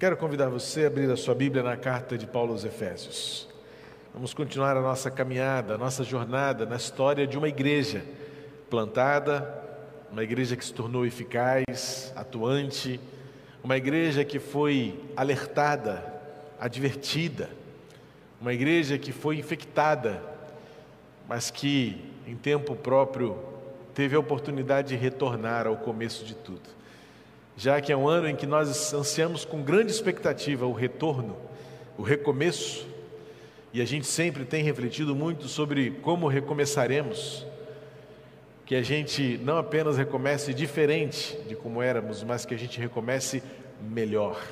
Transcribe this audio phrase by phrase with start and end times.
[0.00, 3.46] Quero convidar você a abrir a sua Bíblia na carta de Paulo aos Efésios.
[4.14, 8.02] Vamos continuar a nossa caminhada, a nossa jornada na história de uma igreja
[8.70, 9.62] plantada,
[10.10, 12.98] uma igreja que se tornou eficaz, atuante,
[13.62, 16.02] uma igreja que foi alertada,
[16.58, 17.50] advertida,
[18.40, 20.22] uma igreja que foi infectada,
[21.28, 23.36] mas que em tempo próprio
[23.92, 26.79] teve a oportunidade de retornar ao começo de tudo
[27.60, 31.36] já que é um ano em que nós ansiamos com grande expectativa o retorno,
[31.98, 32.88] o recomeço,
[33.70, 37.46] e a gente sempre tem refletido muito sobre como recomeçaremos,
[38.64, 43.42] que a gente não apenas recomece diferente de como éramos, mas que a gente recomece
[43.78, 44.42] melhor.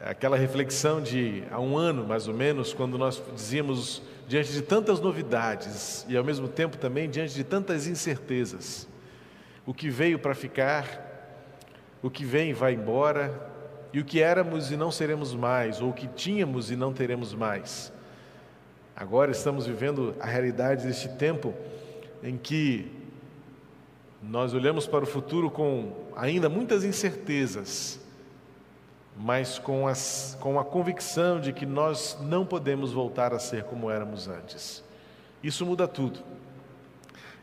[0.00, 5.00] Aquela reflexão de há um ano mais ou menos, quando nós dizíamos diante de tantas
[5.00, 8.88] novidades e ao mesmo tempo também diante de tantas incertezas,
[9.66, 11.02] o que veio para ficar,
[12.02, 13.52] o que vem vai embora,
[13.92, 17.34] e o que éramos e não seremos mais, ou o que tínhamos e não teremos
[17.34, 17.92] mais.
[18.94, 21.52] Agora estamos vivendo a realidade deste tempo
[22.22, 22.92] em que
[24.22, 28.00] nós olhamos para o futuro com ainda muitas incertezas,
[29.16, 33.90] mas com, as, com a convicção de que nós não podemos voltar a ser como
[33.90, 34.84] éramos antes.
[35.42, 36.20] Isso muda tudo.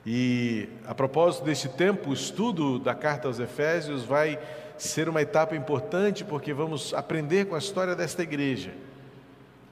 [0.06, 4.38] E a propósito deste tempo, o estudo da carta aos Efésios vai
[4.78, 8.74] ser uma etapa importante porque vamos aprender com a história desta igreja.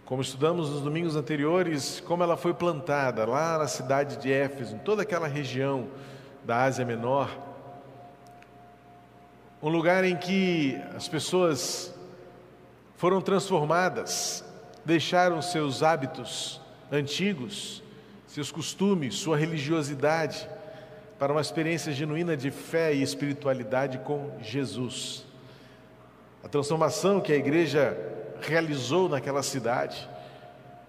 [0.05, 4.79] Como estudamos nos domingos anteriores, como ela foi plantada lá na cidade de Éfeso, em
[4.79, 5.87] toda aquela região
[6.45, 7.29] da Ásia Menor,
[9.61, 11.93] um lugar em que as pessoas
[12.95, 14.43] foram transformadas,
[14.83, 16.59] deixaram seus hábitos
[16.91, 17.80] antigos
[18.31, 20.47] seus costumes, sua religiosidade,
[21.19, 25.25] para uma experiência genuína de fé e espiritualidade com Jesus.
[26.41, 27.97] A transformação que a igreja
[28.39, 30.09] realizou naquela cidade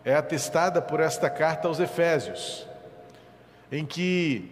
[0.04, 2.64] é atestada por esta carta aos Efésios,
[3.72, 4.48] em que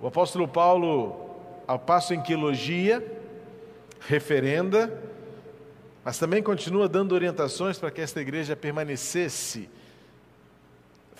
[0.00, 1.34] o apóstolo Paulo,
[1.66, 3.04] ao passo em que elogia,
[3.98, 4.96] referenda,
[6.04, 9.68] mas também continua dando orientações para que esta igreja permanecesse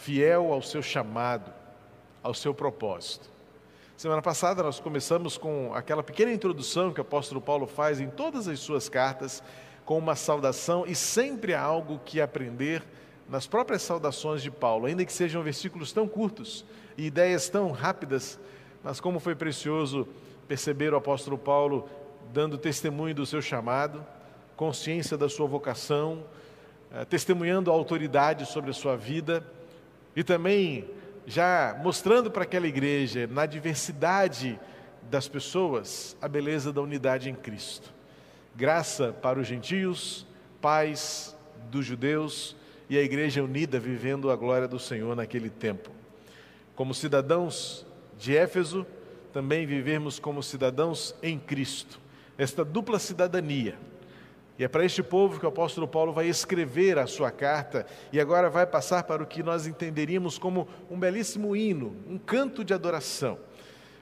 [0.09, 1.53] fiel ao seu chamado,
[2.23, 3.29] ao seu propósito.
[3.95, 8.49] Semana passada nós começamos com aquela pequena introdução que o apóstolo Paulo faz em todas
[8.49, 9.43] as suas cartas,
[9.85, 12.83] com uma saudação e sempre há algo que aprender
[13.29, 16.65] nas próprias saudações de Paulo, ainda que sejam versículos tão curtos
[16.97, 18.41] e ideias tão rápidas,
[18.83, 20.09] mas como foi precioso
[20.49, 21.87] perceber o apóstolo Paulo
[22.33, 24.03] dando testemunho do seu chamado,
[24.57, 26.25] consciência da sua vocação,
[26.91, 29.45] eh, testemunhando a autoridade sobre a sua vida
[30.19, 30.85] e também
[31.29, 34.59] já mostrando para aquela igreja, na diversidade
[35.09, 37.95] das pessoas, a beleza da unidade em Cristo.
[38.57, 40.27] Graça para os gentios,
[40.61, 41.37] paz
[41.71, 42.57] dos judeus
[42.91, 45.89] e a igreja unida vivendo a glória do Senhor naquele tempo.
[46.75, 47.87] Como cidadãos
[48.19, 48.85] de Éfeso,
[49.33, 52.01] também vivemos como cidadãos em Cristo.
[52.37, 53.79] Esta dupla cidadania
[54.59, 58.19] e é para este povo que o apóstolo Paulo vai escrever a sua carta e
[58.19, 62.75] agora vai passar para o que nós entenderíamos como um belíssimo hino, um canto de
[62.75, 63.39] adoração.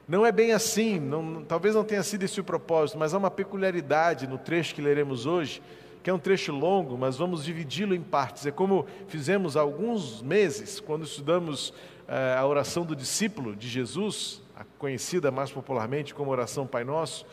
[0.08, 3.30] Não é bem assim, não, talvez não tenha sido esse o propósito, mas há uma
[3.30, 5.60] peculiaridade no trecho que leremos hoje,
[6.02, 8.46] que é um trecho longo, mas vamos dividi-lo em partes.
[8.46, 11.74] É como fizemos há alguns meses, quando estudamos
[12.08, 14.40] eh, a oração do discípulo de Jesus,
[14.78, 17.26] conhecida mais popularmente como oração Pai Nosso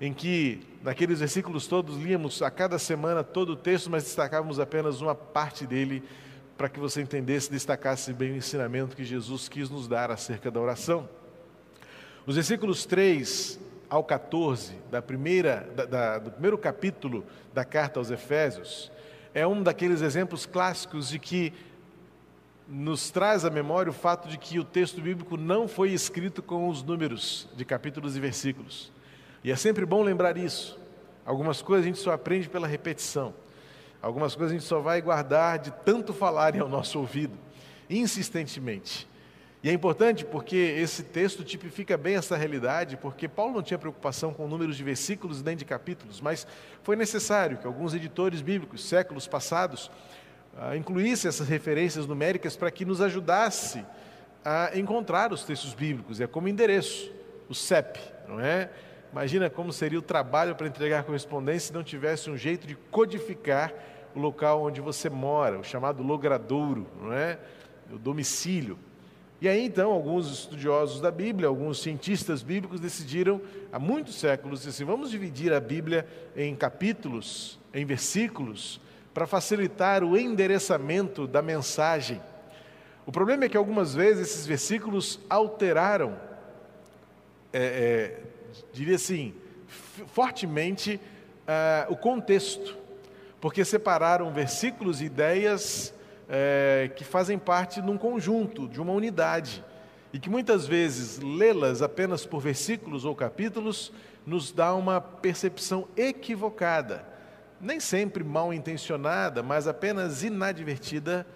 [0.00, 5.00] em que naqueles versículos todos líamos a cada semana todo o texto, mas destacávamos apenas
[5.00, 6.02] uma parte dele
[6.56, 10.60] para que você entendesse, destacasse bem o ensinamento que Jesus quis nos dar acerca da
[10.60, 11.08] oração.
[12.26, 18.10] Os versículos 3 ao 14 da primeira, da, da, do primeiro capítulo da carta aos
[18.10, 18.90] Efésios
[19.32, 21.52] é um daqueles exemplos clássicos de que
[22.68, 26.68] nos traz à memória o fato de que o texto bíblico não foi escrito com
[26.68, 28.92] os números de capítulos e versículos.
[29.48, 30.78] E é sempre bom lembrar isso.
[31.24, 33.32] Algumas coisas a gente só aprende pela repetição.
[34.02, 37.32] Algumas coisas a gente só vai guardar de tanto falarem ao nosso ouvido,
[37.88, 39.08] insistentemente.
[39.62, 44.34] E é importante porque esse texto tipifica bem essa realidade, porque Paulo não tinha preocupação
[44.34, 46.46] com números de versículos nem de capítulos, mas
[46.82, 49.90] foi necessário que alguns editores bíblicos, séculos passados,
[50.58, 53.82] uh, incluíssem essas referências numéricas para que nos ajudasse
[54.44, 56.20] a encontrar os textos bíblicos.
[56.20, 57.10] É como endereço,
[57.48, 57.98] o CEP,
[58.28, 58.68] não é?
[59.12, 63.72] Imagina como seria o trabalho para entregar correspondência se não tivesse um jeito de codificar
[64.14, 67.38] o local onde você mora, o chamado logradouro, não é?
[67.90, 68.78] O domicílio.
[69.40, 73.40] E aí então alguns estudiosos da Bíblia, alguns cientistas bíblicos decidiram
[73.72, 76.06] há muitos séculos assim, vamos dividir a Bíblia
[76.36, 78.80] em capítulos, em versículos,
[79.14, 82.20] para facilitar o endereçamento da mensagem.
[83.06, 86.16] O problema é que algumas vezes esses versículos alteraram,
[87.52, 88.22] é, é,
[88.72, 89.34] diria assim,
[90.12, 91.00] fortemente
[91.46, 92.76] uh, o contexto,
[93.40, 95.94] porque separaram versículos e ideias
[96.28, 99.64] é, que fazem parte de um conjunto, de uma unidade,
[100.12, 103.92] e que muitas vezes lê-las apenas por versículos ou capítulos
[104.26, 107.04] nos dá uma percepção equivocada,
[107.60, 111.26] nem sempre mal intencionada, mas apenas inadvertida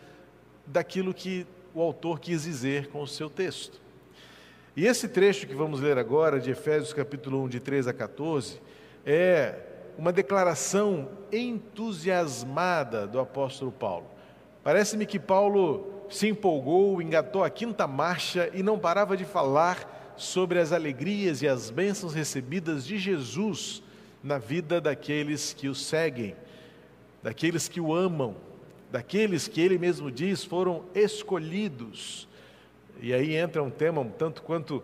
[0.66, 3.81] daquilo que o autor quis dizer com o seu texto.
[4.74, 8.58] E esse trecho que vamos ler agora, de Efésios capítulo 1, de 3 a 14,
[9.04, 9.54] é
[9.98, 14.06] uma declaração entusiasmada do apóstolo Paulo.
[14.64, 20.58] Parece-me que Paulo se empolgou, engatou a quinta marcha e não parava de falar sobre
[20.58, 23.82] as alegrias e as bênçãos recebidas de Jesus
[24.24, 26.34] na vida daqueles que o seguem,
[27.22, 28.36] daqueles que o amam,
[28.90, 32.26] daqueles que ele mesmo diz foram escolhidos.
[33.00, 34.82] E aí entra um tema um tanto quanto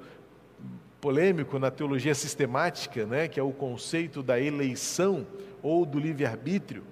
[1.00, 5.26] polêmico na teologia sistemática, né, que é o conceito da eleição
[5.62, 6.82] ou do livre-arbítrio.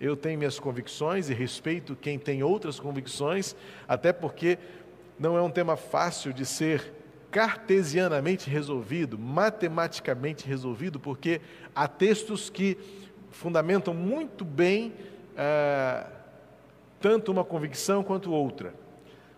[0.00, 3.54] Eu tenho minhas convicções e respeito quem tem outras convicções,
[3.86, 4.58] até porque
[5.18, 6.94] não é um tema fácil de ser
[7.30, 11.40] cartesianamente resolvido, matematicamente resolvido, porque
[11.74, 12.78] há textos que
[13.30, 14.94] fundamentam muito bem
[15.36, 16.06] ah,
[16.98, 18.74] tanto uma convicção quanto outra.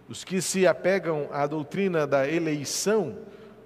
[0.08, 3.18] Os que se apegam à doutrina da eleição,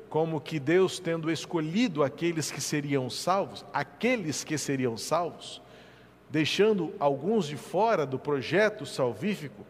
[0.09, 5.61] como que Deus tendo escolhido aqueles que seriam salvos, aqueles que seriam salvos,
[6.31, 9.67] deixando alguns de fora do projeto salvífico,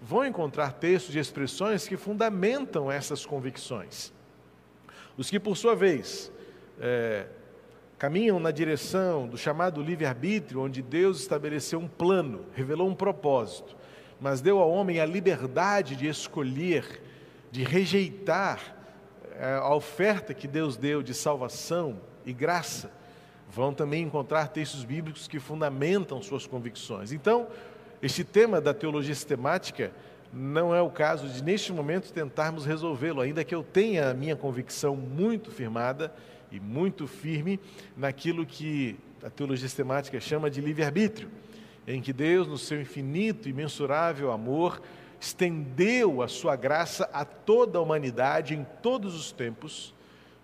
[0.00, 4.12] vão encontrar textos e expressões que fundamentam essas convicções.
[5.16, 6.32] Os que, por sua vez,
[6.80, 7.26] é,
[7.98, 13.76] caminham na direção do chamado livre-arbítrio, onde Deus estabeleceu um plano, revelou um propósito,
[14.20, 17.02] mas deu ao homem a liberdade de escolher,
[17.50, 18.76] de rejeitar
[19.36, 22.92] é, a oferta que Deus deu de salvação e graça,
[23.50, 27.12] vão também encontrar textos bíblicos que fundamentam suas convicções.
[27.12, 27.48] Então,
[28.02, 29.90] este tema da teologia sistemática
[30.32, 34.36] não é o caso de, neste momento, tentarmos resolvê-lo, ainda que eu tenha a minha
[34.36, 36.14] convicção muito firmada
[36.52, 37.58] e muito firme
[37.96, 41.28] naquilo que a teologia sistemática chama de livre-arbítrio,
[41.94, 44.80] em que Deus, no seu infinito e mensurável amor,
[45.20, 49.94] estendeu a sua graça a toda a humanidade em todos os tempos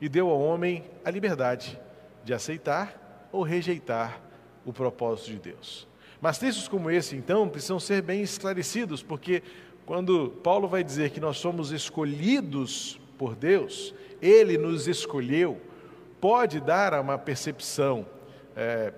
[0.00, 1.78] e deu ao homem a liberdade
[2.24, 4.20] de aceitar ou rejeitar
[4.64, 5.88] o propósito de Deus.
[6.20, 9.42] Mas textos como esse, então, precisam ser bem esclarecidos, porque
[9.84, 15.60] quando Paulo vai dizer que nós somos escolhidos por Deus, Ele nos escolheu,
[16.20, 18.04] pode dar uma percepção
[18.56, 18.92] é,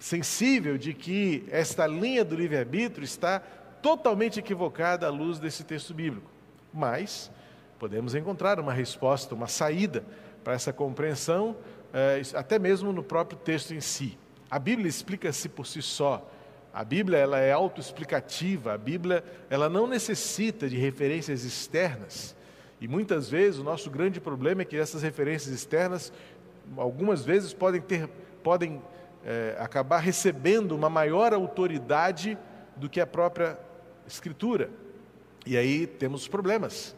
[0.00, 3.38] sensível de que esta linha do livre-arbítrio está
[3.82, 6.28] totalmente equivocada à luz desse texto bíblico.
[6.72, 7.30] Mas
[7.78, 10.02] podemos encontrar uma resposta, uma saída
[10.42, 11.54] para essa compreensão
[11.92, 14.18] é, até mesmo no próprio texto em si.
[14.50, 16.28] A Bíblia explica-se por si só.
[16.72, 18.72] A Bíblia ela é autoexplicativa.
[18.72, 22.34] A Bíblia ela não necessita de referências externas.
[22.80, 26.10] E muitas vezes o nosso grande problema é que essas referências externas,
[26.76, 28.08] algumas vezes podem ter,
[28.42, 28.80] podem
[29.24, 32.38] é, acabar recebendo uma maior autoridade
[32.76, 33.58] do que a própria
[34.06, 34.70] Escritura.
[35.46, 36.96] E aí temos problemas.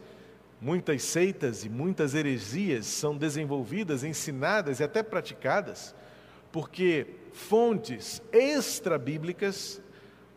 [0.59, 5.93] Muitas seitas e muitas heresias são desenvolvidas, ensinadas e até praticadas,
[6.51, 9.81] porque fontes extra-bíblicas,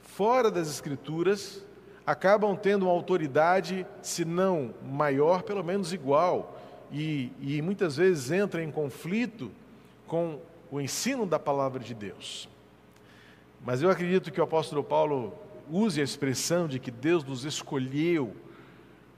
[0.01, 1.65] fora das Escrituras,
[2.05, 8.63] acabam tendo uma autoridade, se não maior, pelo menos igual, e, e muitas vezes entra
[8.63, 9.51] em conflito
[10.07, 12.49] com o ensino da palavra de Deus.
[13.65, 15.33] Mas eu acredito que o apóstolo Paulo
[15.71, 18.35] use a expressão de que Deus nos escolheu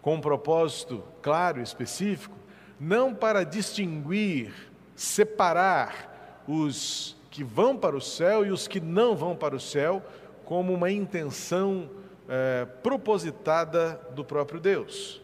[0.01, 2.37] com um propósito claro e específico,
[2.81, 4.53] não para distinguir,
[4.95, 10.03] separar os que vão para o céu e os que não vão para o céu,
[10.45, 11.91] como uma intenção
[12.29, 15.21] é, propositada do próprio Deus.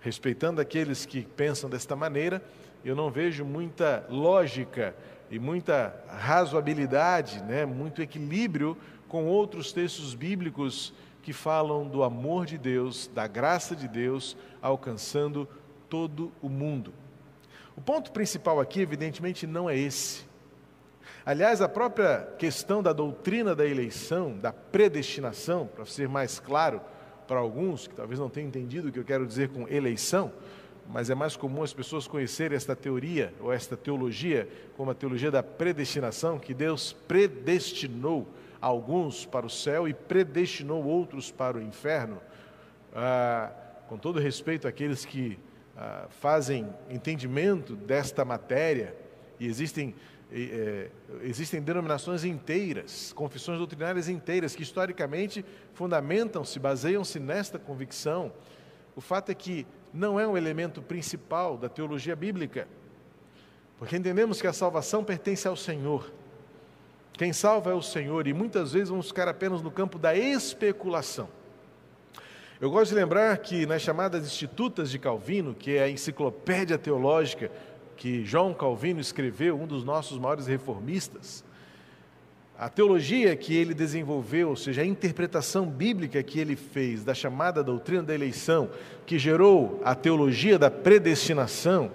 [0.00, 2.42] Respeitando aqueles que pensam desta maneira,
[2.84, 4.94] eu não vejo muita lógica
[5.30, 8.76] e muita razoabilidade, né, muito equilíbrio
[9.08, 10.92] com outros textos bíblicos
[11.22, 15.48] que falam do amor de Deus, da graça de Deus alcançando
[15.88, 16.92] todo o mundo.
[17.76, 20.24] O ponto principal aqui, evidentemente, não é esse.
[21.24, 26.80] Aliás, a própria questão da doutrina da eleição, da predestinação, para ser mais claro,
[27.26, 30.32] para alguns, que talvez não tenham entendido o que eu quero dizer com eleição,
[30.88, 35.30] mas é mais comum as pessoas conhecerem esta teoria ou esta teologia como a teologia
[35.30, 38.28] da predestinação, que Deus predestinou
[38.60, 42.20] alguns para o céu e predestinou outros para o inferno.
[42.94, 43.52] Ah,
[43.88, 45.38] com todo respeito àqueles que
[45.76, 48.96] ah, fazem entendimento desta matéria,
[49.38, 49.94] e existem,
[50.32, 50.88] é,
[51.22, 58.32] existem denominações inteiras, confissões doutrinárias inteiras, que historicamente fundamentam-se, baseiam-se nesta convicção.
[58.94, 59.66] O fato é que
[59.96, 62.68] não é um elemento principal da teologia bíblica,
[63.78, 66.12] porque entendemos que a salvação pertence ao Senhor.
[67.14, 71.28] Quem salva é o Senhor, e muitas vezes vamos ficar apenas no campo da especulação.
[72.60, 77.50] Eu gosto de lembrar que nas chamadas Institutas de Calvino, que é a enciclopédia teológica
[77.96, 81.42] que João Calvino escreveu, um dos nossos maiores reformistas,
[82.58, 87.62] a teologia que ele desenvolveu, ou seja, a interpretação bíblica que ele fez da chamada
[87.62, 88.70] doutrina da eleição,
[89.04, 91.90] que gerou a teologia da predestinação,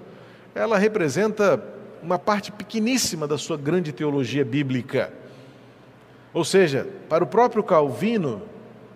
[0.54, 1.64] ela representa
[2.04, 5.12] uma parte pequeníssima da sua grande teologia bíblica.
[6.32, 8.44] Ou seja, para o próprio Calvino,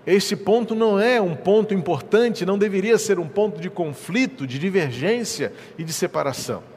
[0.06, 4.60] esse ponto não é um ponto importante, não deveria ser um ponto de conflito, de
[4.60, 6.75] divergência e de separação.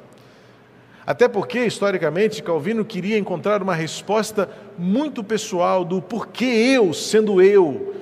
[1.09, 4.47] Até porque, historicamente, Calvino queria encontrar uma resposta
[4.77, 7.95] muito pessoal do porquê eu, sendo eu,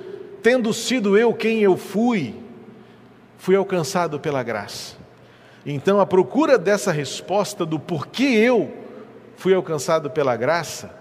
[0.42, 2.34] tendo sido eu quem eu fui,
[3.38, 4.96] fui alcançado pela graça.
[5.64, 8.74] Então, a procura dessa resposta do porquê eu
[9.36, 10.92] fui alcançado pela graça,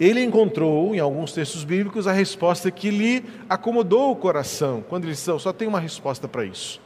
[0.00, 5.12] ele encontrou em alguns textos bíblicos a resposta que lhe acomodou o coração, quando ele
[5.12, 6.80] disse: só tem uma resposta para isso.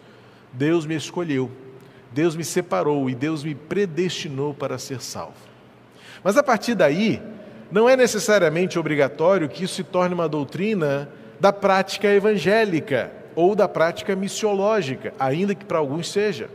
[0.52, 1.52] Deus me escolheu.
[2.12, 5.34] Deus me separou e Deus me predestinou para ser salvo.
[6.22, 7.22] Mas a partir daí,
[7.70, 11.08] não é necessariamente obrigatório que isso se torne uma doutrina
[11.38, 16.48] da prática evangélica ou da prática missiológica, ainda que para alguns seja.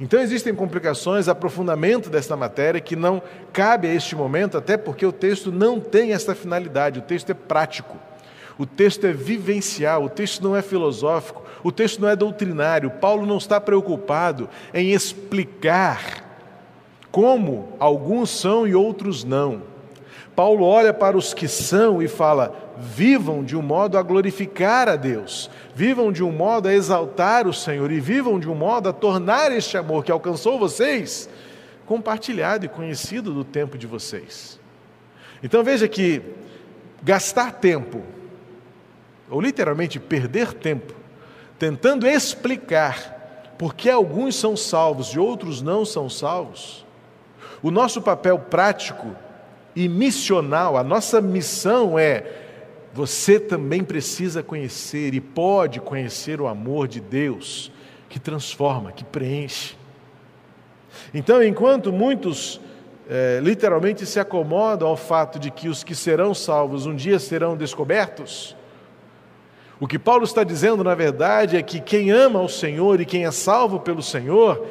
[0.00, 5.12] Então existem complicações, aprofundamento desta matéria que não cabe a este momento, até porque o
[5.12, 7.96] texto não tem esta finalidade, o texto é prático.
[8.60, 12.90] O texto é vivencial, o texto não é filosófico, o texto não é doutrinário.
[12.90, 16.22] Paulo não está preocupado em explicar
[17.10, 19.62] como alguns são e outros não.
[20.36, 24.96] Paulo olha para os que são e fala: vivam de um modo a glorificar a
[24.96, 28.92] Deus, vivam de um modo a exaltar o Senhor e vivam de um modo a
[28.92, 31.30] tornar este amor que alcançou vocês
[31.86, 34.60] compartilhado e conhecido do tempo de vocês.
[35.42, 36.20] Então veja que
[37.02, 38.19] gastar tempo
[39.30, 40.94] ou literalmente perder tempo,
[41.58, 46.84] tentando explicar por que alguns são salvos e outros não são salvos,
[47.62, 49.14] o nosso papel prático
[49.76, 52.24] e missional, a nossa missão é:
[52.92, 57.70] você também precisa conhecer e pode conhecer o amor de Deus
[58.08, 59.76] que transforma, que preenche.
[61.14, 62.60] Então, enquanto muitos
[63.08, 67.56] é, literalmente se acomodam ao fato de que os que serão salvos um dia serão
[67.56, 68.56] descobertos,
[69.80, 73.24] o que Paulo está dizendo, na verdade, é que quem ama o Senhor e quem
[73.24, 74.66] é salvo pelo Senhor,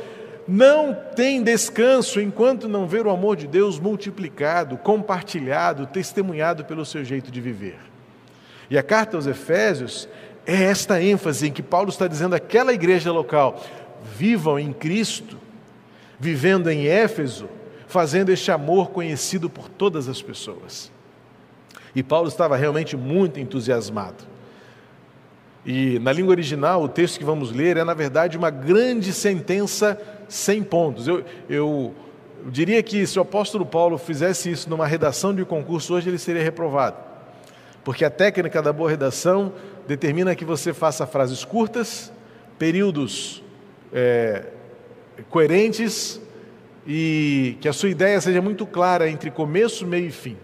[0.47, 7.03] não tem descanso enquanto não ver o amor de Deus multiplicado, compartilhado, testemunhado pelo seu
[7.03, 7.79] jeito de viver.
[8.69, 10.07] E a carta aos Efésios
[10.45, 13.63] é esta ênfase em que Paulo está dizendo àquela igreja local:
[14.15, 15.37] vivam em Cristo,
[16.19, 17.49] vivendo em Éfeso,
[17.87, 20.91] fazendo este amor conhecido por todas as pessoas.
[21.95, 24.38] E Paulo estava realmente muito entusiasmado.
[25.71, 30.01] E na língua original, o texto que vamos ler é, na verdade, uma grande sentença
[30.27, 31.07] sem pontos.
[31.07, 31.93] Eu, eu,
[32.47, 36.41] diria que se o apóstolo Paulo fizesse isso numa redação de concurso hoje, ele seria
[36.41, 36.97] reprovado.
[37.83, 39.53] Porque a técnica da boa redação
[39.87, 42.11] determina que você faça frases curtas,
[42.57, 43.43] períodos
[43.93, 44.45] é,
[45.29, 46.19] coerentes
[46.87, 50.35] e que a sua ideia seja muito clara entre começo, meio e fim.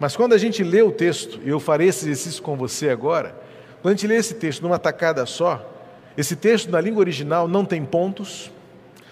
[0.00, 3.39] Mas quando a gente lê o texto, e eu farei esse exercício com você agora,
[3.82, 5.64] quando a gente lê esse texto numa tacada só,
[6.16, 8.50] esse texto na língua original não tem pontos,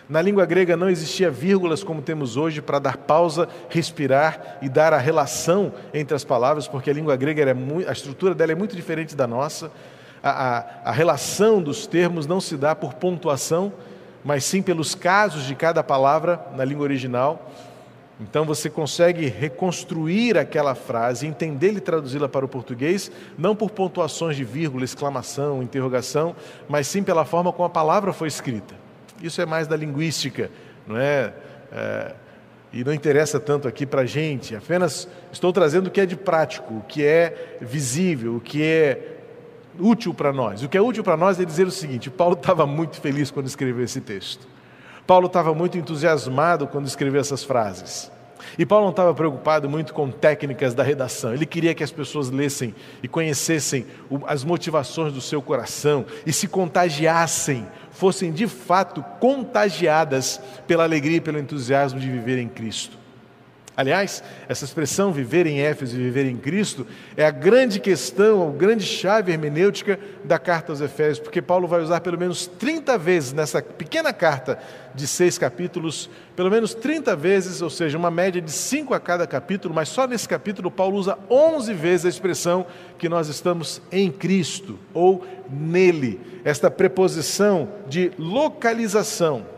[0.08, 4.94] na língua grega não existia vírgulas como temos hoje para dar pausa, respirar e dar
[4.94, 8.54] a relação entre as palavras, porque a língua grega era muito, a estrutura dela é
[8.54, 9.70] muito diferente da nossa.
[10.22, 13.72] A, a, a relação dos termos não se dá por pontuação,
[14.24, 17.50] mas sim pelos casos de cada palavra na língua original.
[18.20, 24.36] Então você consegue reconstruir aquela frase, entendê-la e traduzi-la para o português, não por pontuações
[24.36, 26.34] de vírgula, exclamação, interrogação,
[26.68, 28.74] mas sim pela forma como a palavra foi escrita.
[29.22, 30.50] Isso é mais da linguística,
[30.86, 31.32] não é?
[31.72, 32.14] é
[32.70, 36.16] e não interessa tanto aqui para a gente, apenas estou trazendo o que é de
[36.16, 39.16] prático, o que é visível, o que é
[39.80, 40.62] útil para nós.
[40.62, 43.46] O que é útil para nós é dizer o seguinte: Paulo estava muito feliz quando
[43.46, 44.46] escreveu esse texto.
[45.08, 48.12] Paulo estava muito entusiasmado quando escreveu essas frases.
[48.58, 52.28] E Paulo não estava preocupado muito com técnicas da redação, ele queria que as pessoas
[52.28, 53.86] lessem e conhecessem
[54.26, 61.22] as motivações do seu coração e se contagiassem, fossem de fato contagiadas pela alegria e
[61.22, 62.97] pelo entusiasmo de viver em Cristo.
[63.78, 66.84] Aliás, essa expressão viver em Éfeso e viver em Cristo
[67.16, 71.80] é a grande questão, a grande chave hermenêutica da carta aos Efésios, porque Paulo vai
[71.80, 74.58] usar pelo menos 30 vezes nessa pequena carta
[74.92, 79.28] de seis capítulos, pelo menos 30 vezes, ou seja, uma média de cinco a cada
[79.28, 82.66] capítulo, mas só nesse capítulo Paulo usa 11 vezes a expressão
[82.98, 89.57] que nós estamos em Cristo ou nele, esta preposição de localização.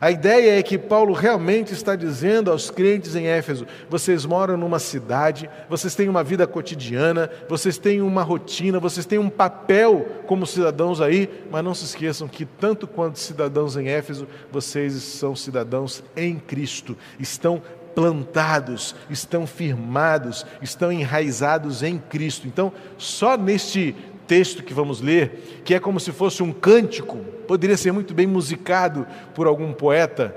[0.00, 4.78] A ideia é que Paulo realmente está dizendo aos crentes em Éfeso: vocês moram numa
[4.78, 10.46] cidade, vocês têm uma vida cotidiana, vocês têm uma rotina, vocês têm um papel como
[10.46, 16.02] cidadãos aí, mas não se esqueçam que, tanto quanto cidadãos em Éfeso, vocês são cidadãos
[16.16, 17.62] em Cristo, estão
[17.94, 22.48] plantados, estão firmados, estão enraizados em Cristo.
[22.48, 23.94] Então, só neste
[24.26, 28.26] texto que vamos ler, que é como se fosse um cântico, poderia ser muito bem
[28.26, 30.34] musicado por algum poeta,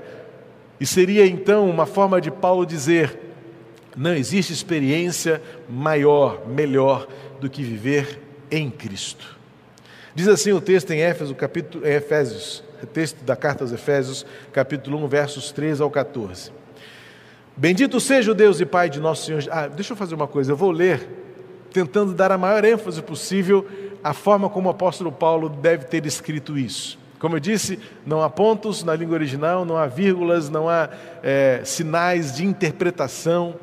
[0.80, 3.18] e seria então uma forma de Paulo dizer:
[3.96, 7.08] não existe experiência maior, melhor
[7.40, 9.36] do que viver em Cristo.
[10.14, 12.62] Diz assim o texto em Éfeso, capítulo, em Efésios,
[12.92, 16.52] texto da carta aos Efésios, capítulo 1, versos 3 ao 14.
[17.56, 19.42] Bendito seja o Deus e Pai de nosso Senhor.
[19.50, 21.08] Ah, deixa eu fazer uma coisa, eu vou ler
[21.72, 23.66] tentando dar a maior ênfase possível
[24.02, 26.98] à forma como o apóstolo Paulo deve ter escrito isso.
[27.18, 30.88] Como eu disse, não há pontos na língua original, não há vírgulas, não há
[31.22, 33.56] é, sinais de interpretação.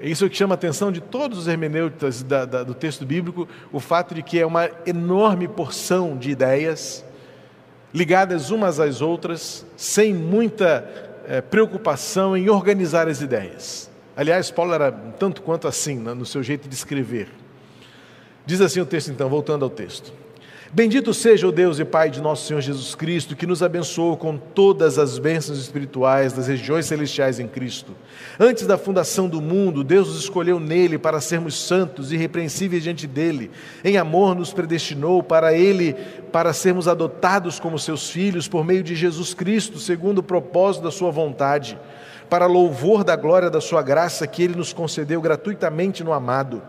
[0.00, 3.06] Isso é o que chama a atenção de todos os hermeneutas da, da, do texto
[3.06, 7.04] bíblico, o fato de que é uma enorme porção de ideias
[7.92, 10.88] ligadas umas às outras, sem muita
[11.26, 13.90] é, preocupação em organizar as ideias.
[14.16, 17.28] Aliás, Paulo era tanto quanto assim né, no seu jeito de escrever.
[18.46, 20.12] Diz assim o texto, então, voltando ao texto.
[20.72, 24.36] Bendito seja o Deus e Pai de nosso Senhor Jesus Cristo, que nos abençoou com
[24.36, 27.90] todas as bênçãos espirituais das regiões celestiais em Cristo.
[28.38, 33.08] Antes da fundação do mundo, Deus nos escolheu nele para sermos santos e irrepreensíveis diante
[33.08, 33.50] dele.
[33.82, 35.94] Em amor nos predestinou para ele,
[36.30, 40.92] para sermos adotados como seus filhos por meio de Jesus Cristo, segundo o propósito da
[40.92, 41.76] sua vontade
[42.30, 46.62] para louvor da glória da Sua graça que Ele nos concedeu gratuitamente no amado.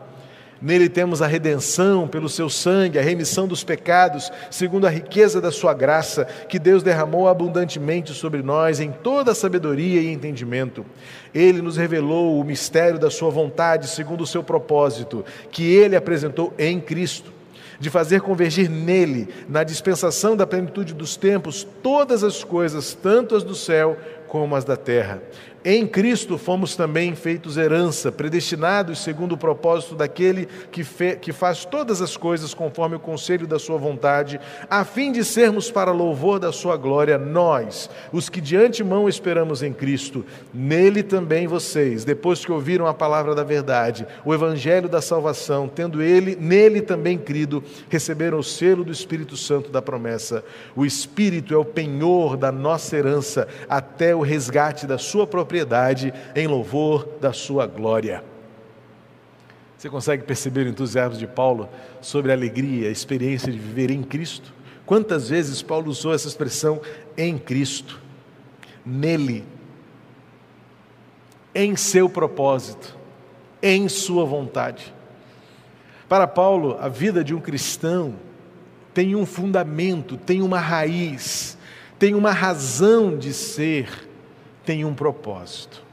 [0.61, 5.51] Nele temos a redenção pelo seu sangue, a remissão dos pecados, segundo a riqueza da
[5.51, 10.85] sua graça, que Deus derramou abundantemente sobre nós em toda sabedoria e entendimento.
[11.33, 16.53] Ele nos revelou o mistério da sua vontade, segundo o seu propósito, que ele apresentou
[16.59, 17.33] em Cristo,
[17.79, 23.43] de fazer convergir nele, na dispensação da plenitude dos tempos, todas as coisas, tanto as
[23.43, 23.97] do céu
[24.27, 25.19] como as da terra
[25.63, 30.83] em Cristo fomos também feitos herança, predestinados segundo o propósito daquele que,
[31.17, 35.69] que faz todas as coisas conforme o conselho da sua vontade, a fim de sermos
[35.69, 40.25] para louvor da sua glória, nós, os que de antemão esperamos em Cristo.
[40.51, 46.01] Nele também vocês, depois que ouviram a palavra da verdade, o evangelho da salvação, tendo
[46.01, 50.43] ele nele também crido, receberam o selo do Espírito Santo da promessa.
[50.75, 56.13] O Espírito é o penhor da nossa herança até o resgate da sua propriedade propriedade
[56.33, 58.23] em louvor da sua glória.
[59.77, 61.67] Você consegue perceber o entusiasmo de Paulo
[61.99, 64.53] sobre a alegria, a experiência de viver em Cristo?
[64.85, 66.79] Quantas vezes Paulo usou essa expressão
[67.17, 67.99] em Cristo,
[68.85, 69.43] nele,
[71.53, 72.95] em seu propósito,
[73.61, 74.93] em sua vontade.
[76.07, 78.15] Para Paulo, a vida de um cristão
[78.93, 81.57] tem um fundamento, tem uma raiz,
[81.99, 84.10] tem uma razão de ser
[84.65, 85.83] tem um propósito.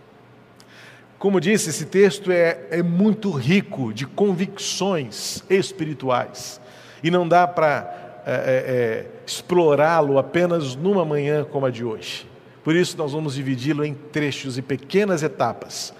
[1.19, 6.61] Como disse, esse texto é, é muito rico de convicções espirituais
[7.03, 12.29] e não dá para é, é, é, explorá-lo apenas numa manhã como a de hoje.
[12.63, 15.95] Por isso, nós vamos dividi-lo em trechos e pequenas etapas,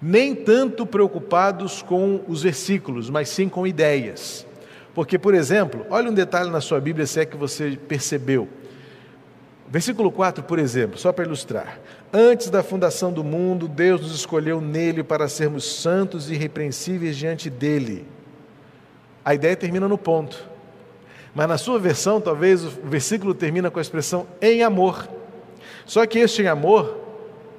[0.00, 4.46] nem tanto preocupados com os versículos, mas sim com ideias.
[4.94, 8.48] Porque, por exemplo, olha um detalhe na sua Bíblia, se é que você percebeu.
[9.70, 11.78] Versículo 4, por exemplo, só para ilustrar.
[12.12, 17.50] Antes da fundação do mundo, Deus nos escolheu nele para sermos santos e irrepreensíveis diante
[17.50, 18.06] dele.
[19.22, 20.48] A ideia termina no ponto.
[21.34, 25.06] Mas na sua versão, talvez o versículo termina com a expressão em amor.
[25.84, 26.98] Só que este em amor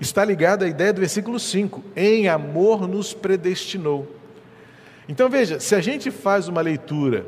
[0.02, 4.08] está ligado à ideia do versículo 5: em amor nos predestinou.
[5.08, 7.26] Então veja, se a gente faz uma leitura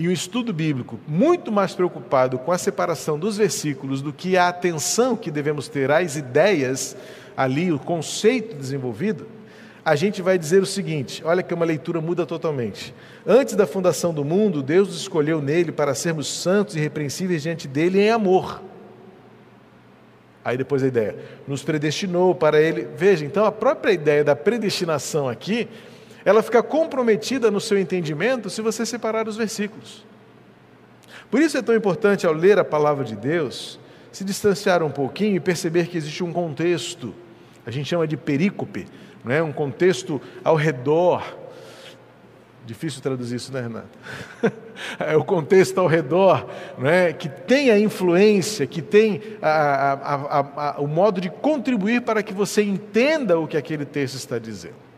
[0.00, 4.48] e um estudo bíblico muito mais preocupado com a separação dos versículos do que a
[4.48, 6.96] atenção que devemos ter às ideias
[7.36, 9.26] ali, o conceito desenvolvido,
[9.84, 12.94] a gente vai dizer o seguinte: olha que uma leitura muda totalmente.
[13.26, 17.68] Antes da fundação do mundo, Deus nos escolheu nele para sermos santos e irrepreensíveis diante
[17.68, 18.62] dele em amor.
[20.42, 21.14] Aí depois a ideia,
[21.46, 22.88] nos predestinou para ele.
[22.96, 25.68] Veja, então a própria ideia da predestinação aqui,
[26.24, 30.04] ela fica comprometida no seu entendimento se você separar os versículos.
[31.30, 33.78] Por isso é tão importante ao ler a palavra de Deus,
[34.10, 37.14] se distanciar um pouquinho e perceber que existe um contexto.
[37.64, 38.86] A gente chama de perícope,
[39.24, 39.42] não é?
[39.42, 41.38] um contexto ao redor.
[42.66, 43.88] Difícil traduzir isso, né, Renato?
[44.98, 47.12] é o contexto ao redor, não é?
[47.12, 52.34] que tem a influência, que tem a, a, a, o modo de contribuir para que
[52.34, 54.89] você entenda o que aquele texto está dizendo.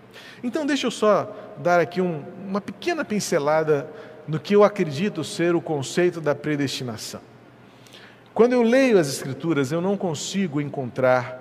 [0.42, 3.88] Então, deixa eu só dar aqui um, uma pequena pincelada
[4.26, 7.20] no que eu acredito ser o conceito da predestinação.
[8.34, 11.40] Quando eu leio as Escrituras, eu não consigo encontrar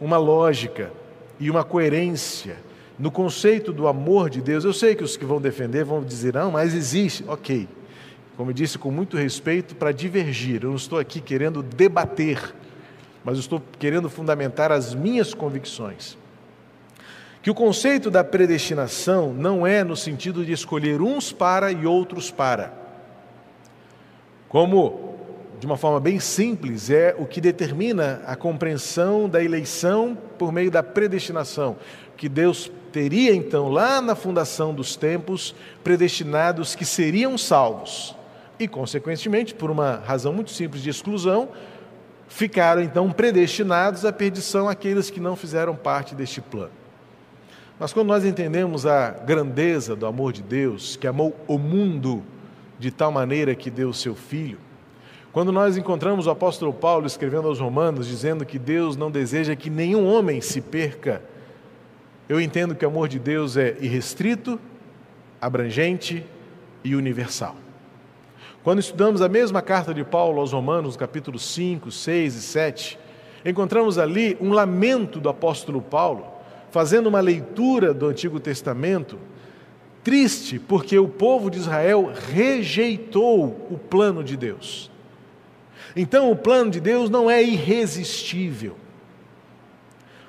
[0.00, 0.92] uma lógica
[1.40, 2.56] e uma coerência
[2.98, 4.64] no conceito do amor de Deus.
[4.64, 7.24] Eu sei que os que vão defender vão dizer, não, mas existe.
[7.26, 7.68] Ok.
[8.36, 10.62] Como eu disse, com muito respeito, para divergir.
[10.62, 12.54] Eu não estou aqui querendo debater,
[13.24, 16.18] mas estou querendo fundamentar as minhas convicções.
[17.42, 22.30] Que o conceito da predestinação não é no sentido de escolher uns para e outros
[22.30, 22.72] para.
[24.48, 25.12] Como
[25.62, 30.72] de uma forma bem simples, é o que determina a compreensão da eleição por meio
[30.72, 31.76] da predestinação,
[32.16, 38.12] que Deus teria então lá na fundação dos tempos predestinados que seriam salvos.
[38.58, 41.48] E consequentemente, por uma razão muito simples de exclusão,
[42.26, 46.81] ficaram então predestinados à perdição aqueles que não fizeram parte deste plano.
[47.82, 52.22] Mas quando nós entendemos a grandeza do amor de Deus, que amou o mundo
[52.78, 54.56] de tal maneira que deu o seu filho,
[55.32, 59.68] quando nós encontramos o apóstolo Paulo escrevendo aos Romanos, dizendo que Deus não deseja que
[59.68, 61.24] nenhum homem se perca,
[62.28, 64.60] eu entendo que o amor de Deus é irrestrito,
[65.40, 66.24] abrangente
[66.84, 67.56] e universal.
[68.62, 72.98] Quando estudamos a mesma carta de Paulo aos Romanos, capítulos 5, 6 e 7,
[73.44, 76.31] encontramos ali um lamento do apóstolo Paulo,
[76.72, 79.18] fazendo uma leitura do Antigo Testamento,
[80.02, 84.90] triste porque o povo de Israel rejeitou o plano de Deus.
[85.94, 88.74] Então, o plano de Deus não é irresistível.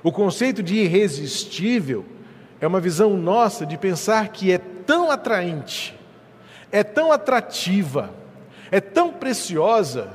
[0.03, 2.03] O conceito de irresistível
[2.59, 5.97] é uma visão nossa de pensar que é tão atraente,
[6.73, 8.13] é tão atrativa,
[8.69, 10.09] é tão preciosa,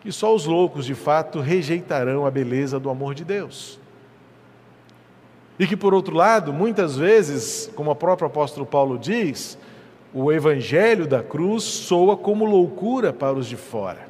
[0.00, 3.79] que só os loucos de fato rejeitarão a beleza do amor de Deus.
[5.60, 9.58] E que, por outro lado, muitas vezes, como o próprio apóstolo Paulo diz,
[10.14, 14.08] o evangelho da cruz soa como loucura para os de fora.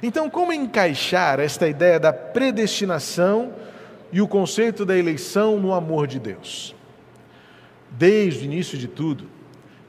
[0.00, 3.54] Então, como encaixar esta ideia da predestinação
[4.12, 6.76] e o conceito da eleição no amor de Deus?
[7.90, 9.26] Desde o início de tudo,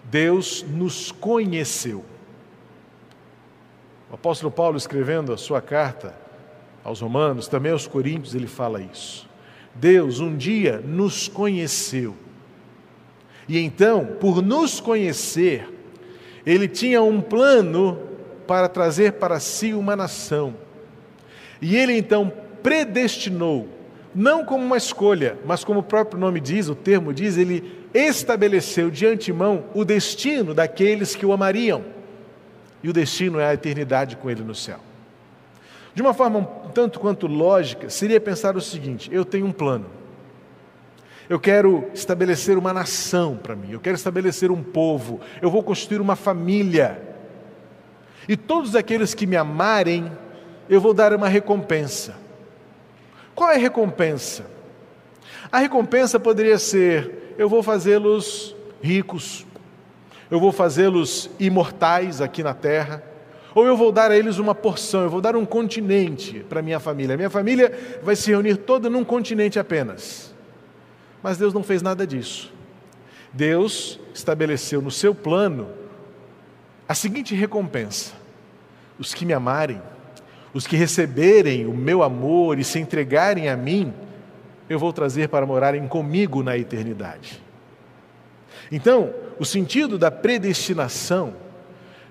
[0.06, 2.04] Deus nos conheceu.
[4.10, 6.16] O apóstolo Paulo, escrevendo a sua carta
[6.84, 9.27] aos Romanos, também aos Coríntios, ele fala isso.
[9.80, 12.16] Deus um dia nos conheceu.
[13.48, 15.68] E então, por nos conhecer,
[16.46, 18.00] ele tinha um plano
[18.46, 20.56] para trazer para si uma nação.
[21.62, 23.68] E ele então predestinou,
[24.14, 28.90] não como uma escolha, mas como o próprio nome diz, o termo diz, ele estabeleceu
[28.90, 31.84] de antemão o destino daqueles que o amariam.
[32.84, 34.87] E o destino é a eternidade com ele no céu.
[35.98, 39.88] De uma forma um tanto quanto lógica, seria pensar o seguinte: eu tenho um plano.
[41.28, 46.00] Eu quero estabelecer uma nação para mim, eu quero estabelecer um povo, eu vou construir
[46.00, 47.02] uma família.
[48.30, 50.12] E todos aqueles que me amarem,
[50.70, 52.16] eu vou dar uma recompensa.
[53.34, 54.46] Qual é a recompensa?
[55.52, 59.48] A recompensa poderia ser: eu vou fazê-los ricos,
[60.30, 63.02] eu vou fazê-los imortais aqui na terra,
[63.58, 66.80] ou eu vou dar a eles uma porção, eu vou dar um continente para minha
[66.80, 67.16] família.
[67.16, 70.32] A minha família vai se reunir toda num continente apenas.
[71.24, 72.54] Mas Deus não fez nada disso.
[73.34, 75.70] Deus estabeleceu no seu plano
[76.88, 78.14] a seguinte recompensa:
[79.00, 79.82] os que me amarem,
[80.54, 83.92] os que receberem o meu amor e se entregarem a mim,
[84.70, 87.42] eu vou trazer para morarem comigo na eternidade.
[88.72, 91.47] Então, o sentido da predestinação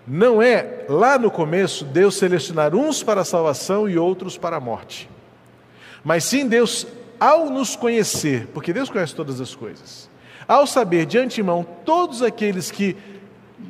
[0.06, 4.60] não é, lá no começo, Deus selecionar uns para a salvação e outros para a
[4.60, 5.08] morte.
[6.04, 6.86] Mas sim Deus,
[7.18, 10.08] ao nos conhecer, porque Deus conhece todas as coisas,
[10.46, 12.96] Ao saber de antemão todos aqueles que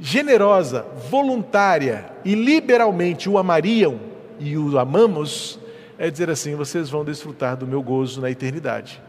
[0.01, 3.99] generosa, voluntária e liberalmente o amariam
[4.39, 5.59] e o amamos,
[5.99, 9.01] é dizer assim: vocês vão desfrutar do meu gozo na eternidade.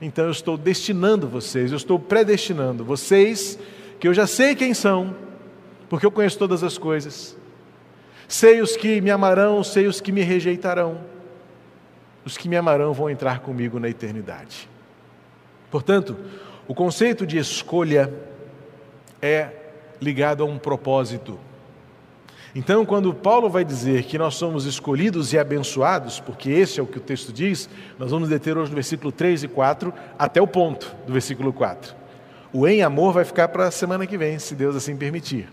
[0.00, 3.58] Então eu estou destinando vocês, eu estou predestinando vocês,
[3.98, 5.14] que eu já sei quem são,
[5.90, 7.36] porque eu conheço todas as coisas.
[8.28, 11.00] Sei os que me amarão, sei os que me rejeitarão.
[12.24, 14.68] Os que me amarão vão entrar comigo na eternidade.
[15.68, 16.16] Portanto,
[16.68, 18.14] o conceito de escolha
[19.20, 19.50] é
[20.00, 21.36] ligado a um propósito.
[22.54, 26.86] Então, quando Paulo vai dizer que nós somos escolhidos e abençoados, porque esse é o
[26.86, 30.46] que o texto diz, nós vamos deter hoje no versículo 3 e 4 até o
[30.46, 31.96] ponto do versículo 4.
[32.52, 35.48] O em amor vai ficar para a semana que vem, se Deus assim permitir,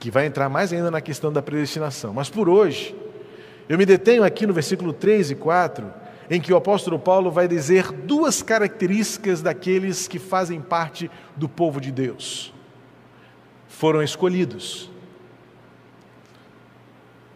[0.00, 2.14] que vai entrar mais ainda na questão da predestinação.
[2.14, 2.96] Mas por hoje,
[3.68, 5.92] eu me detenho aqui no versículo 3 e 4,
[6.30, 11.80] em que o apóstolo Paulo vai dizer duas características daqueles que fazem parte do povo
[11.80, 12.52] de Deus.
[13.68, 14.90] Foram escolhidos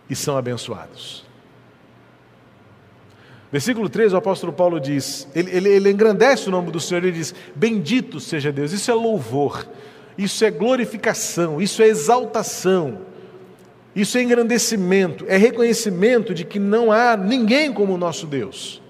[0.09, 1.25] e são abençoados.
[3.53, 7.13] Versículo 3, o apóstolo Paulo diz: ele, ele, ele engrandece o nome do Senhor, ele
[7.13, 8.73] diz: Bendito seja Deus.
[8.73, 9.69] Isso é louvor,
[10.17, 12.99] isso é glorificação, isso é exaltação,
[13.95, 18.83] isso é engrandecimento, é reconhecimento de que não há ninguém como o nosso Deus.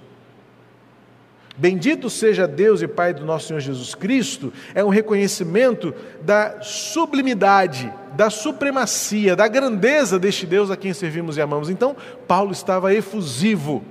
[1.57, 7.93] Bendito seja Deus e Pai do nosso Senhor Jesus Cristo, é um reconhecimento da sublimidade,
[8.17, 11.71] da supremacia, da grandeza deste Deus a quem servimos e amamos.
[11.71, 13.85] Então, Paulo estava efusivo,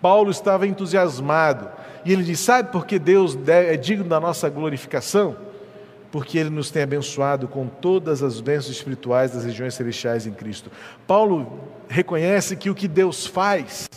[0.00, 1.68] Paulo estava entusiasmado,
[2.04, 5.49] e ele diz: Sabe por que Deus é digno da nossa glorificação?
[6.10, 10.70] Porque Ele nos tem abençoado com todas as bênçãos espirituais das regiões celestiais em Cristo.
[11.06, 13.88] Paulo reconhece que o que Deus faz,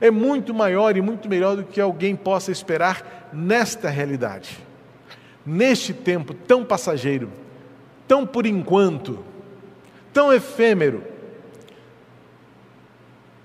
[0.00, 4.58] é muito maior e muito melhor do que alguém possa esperar nesta realidade.
[5.44, 7.30] Neste tempo tão passageiro,
[8.06, 9.24] tão por enquanto,
[10.12, 11.04] tão efêmero,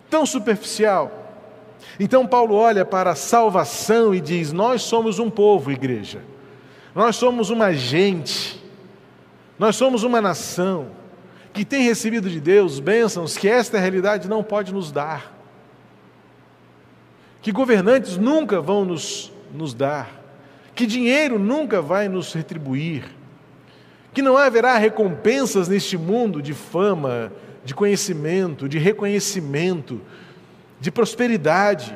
[0.09, 1.19] tão superficial.
[1.99, 6.21] Então Paulo olha para a salvação e diz: Nós somos um povo, igreja,
[6.93, 8.61] nós somos uma gente,
[9.57, 10.89] nós somos uma nação
[11.53, 15.37] que tem recebido de Deus bênçãos que esta realidade não pode nos dar.
[17.41, 20.21] Que governantes nunca vão nos, nos dar,
[20.75, 23.03] que dinheiro nunca vai nos retribuir,
[24.13, 27.31] que não haverá recompensas neste mundo de fama,
[27.63, 30.01] de conhecimento, de reconhecimento,
[30.79, 31.95] de prosperidade,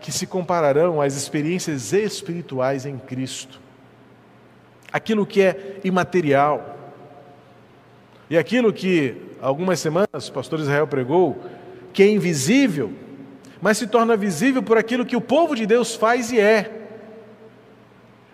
[0.00, 3.60] que se compararão às experiências espirituais em Cristo.
[4.92, 6.78] Aquilo que é imaterial.
[8.28, 11.38] E aquilo que, algumas semanas, o pastor Israel pregou,
[11.92, 12.92] que é invisível,
[13.60, 16.80] mas se torna visível por aquilo que o povo de Deus faz e é.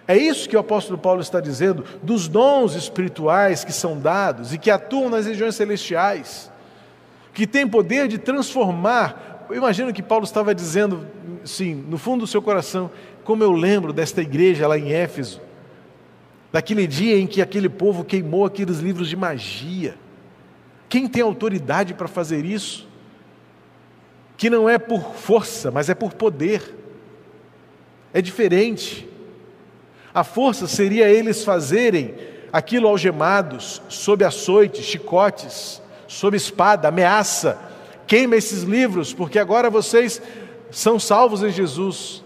[0.09, 4.59] É isso que o apóstolo Paulo está dizendo, dos dons espirituais que são dados e
[4.59, 6.51] que atuam nas regiões celestiais,
[7.35, 9.47] que têm poder de transformar.
[9.51, 11.07] Eu imagino que Paulo estava dizendo,
[11.45, 12.91] sim, no fundo do seu coração,
[13.25, 15.41] como eu lembro desta igreja lá em Éfeso,
[16.53, 19.97] daquele dia em que aquele povo queimou aqueles livros de magia.
[20.89, 22.87] Quem tem autoridade para fazer isso?
[24.37, 26.75] que não é por força, mas é por poder.
[28.13, 29.09] É diferente.
[30.13, 32.15] A força seria eles fazerem
[32.53, 37.59] aquilo algemados, sob açoite, chicotes, sob espada, ameaça.
[38.07, 40.23] Queima esses livros, porque agora vocês
[40.71, 42.23] são salvos em Jesus.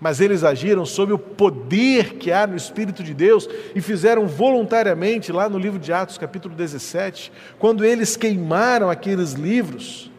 [0.00, 5.30] Mas eles agiram sob o poder que há no Espírito de Deus e fizeram voluntariamente,
[5.30, 10.10] lá no livro de Atos, capítulo 17, quando eles queimaram aqueles livros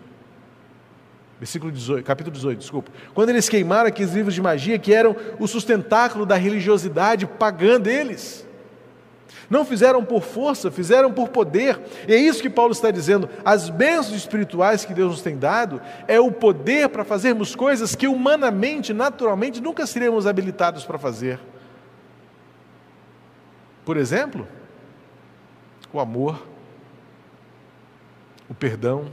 [1.41, 2.91] versículo 18, capítulo 18, desculpa.
[3.15, 8.45] Quando eles queimaram aqueles livros de magia que eram o sustentáculo da religiosidade pagã deles.
[9.49, 11.79] Não fizeram por força, fizeram por poder.
[12.07, 13.29] E é isso que Paulo está dizendo.
[13.43, 18.07] As bênçãos espirituais que Deus nos tem dado é o poder para fazermos coisas que
[18.07, 21.39] humanamente, naturalmente, nunca seremos habilitados para fazer.
[23.83, 24.47] Por exemplo,
[25.91, 26.47] o amor,
[28.49, 29.11] o perdão,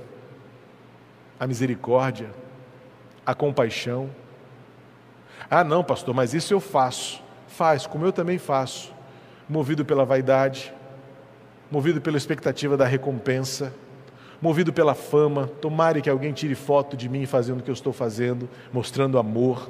[1.40, 2.30] a misericórdia,
[3.24, 4.10] a compaixão.
[5.50, 7.22] Ah, não, pastor, mas isso eu faço.
[7.46, 8.94] Faz, como eu também faço,
[9.48, 10.72] movido pela vaidade,
[11.70, 13.72] movido pela expectativa da recompensa,
[14.40, 15.48] movido pela fama.
[15.60, 19.68] Tomare que alguém tire foto de mim fazendo o que eu estou fazendo, mostrando amor.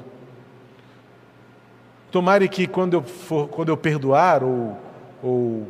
[2.11, 4.77] Tomare que quando eu, for, quando eu perdoar ou,
[5.21, 5.67] ou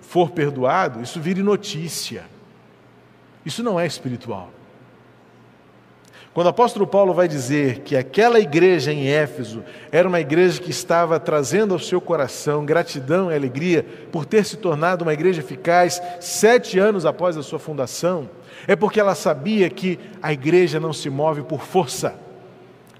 [0.00, 2.24] for perdoado, isso vire notícia.
[3.44, 4.50] Isso não é espiritual.
[6.34, 10.72] Quando o apóstolo Paulo vai dizer que aquela igreja em Éfeso era uma igreja que
[10.72, 16.02] estava trazendo ao seu coração gratidão e alegria por ter se tornado uma igreja eficaz
[16.20, 18.28] sete anos após a sua fundação,
[18.66, 22.16] é porque ela sabia que a igreja não se move por força,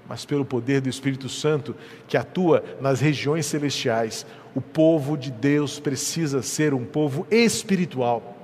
[0.07, 1.75] mas pelo poder do Espírito Santo
[2.07, 4.25] que atua nas regiões celestiais.
[4.55, 8.37] O povo de Deus precisa ser um povo espiritual,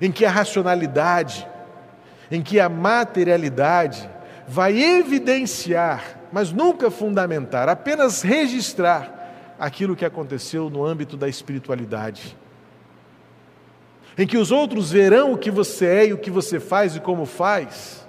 [0.00, 1.44] em que a racionalidade,
[2.30, 4.08] em que a materialidade
[4.46, 12.36] vai evidenciar, mas nunca fundamentar, apenas registrar aquilo que aconteceu no âmbito da espiritualidade.
[14.16, 17.00] Em que os outros verão o que você é e o que você faz e
[17.00, 18.06] como faz,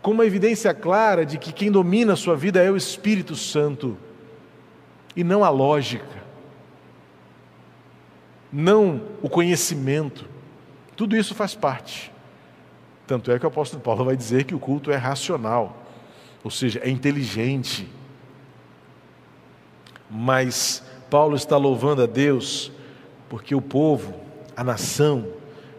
[0.00, 3.96] com uma evidência clara de que quem domina a sua vida é o Espírito Santo
[5.14, 6.22] e não a lógica,
[8.52, 10.26] não o conhecimento.
[10.96, 12.12] Tudo isso faz parte.
[13.12, 15.76] Tanto é que o apóstolo Paulo vai dizer que o culto é racional,
[16.42, 17.86] ou seja, é inteligente.
[20.10, 22.72] Mas Paulo está louvando a Deus
[23.28, 24.14] porque o povo,
[24.56, 25.28] a nação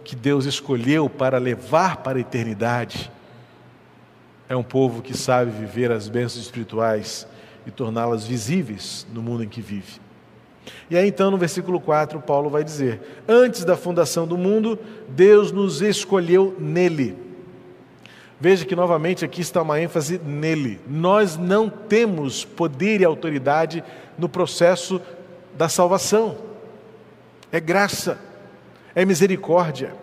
[0.04, 3.12] que Deus escolheu para levar para a eternidade,
[4.48, 7.26] é um povo que sabe viver as bênçãos espirituais
[7.66, 10.03] e torná-las visíveis no mundo em que vive.
[10.90, 15.52] E aí então no versículo 4, Paulo vai dizer: Antes da fundação do mundo, Deus
[15.52, 17.18] nos escolheu nele.
[18.40, 20.80] Veja que novamente aqui está uma ênfase nele.
[20.88, 23.84] Nós não temos poder e autoridade
[24.18, 25.02] no processo
[25.58, 26.38] da salvação.
[27.52, 28.20] É graça,
[28.94, 29.96] é misericórdia.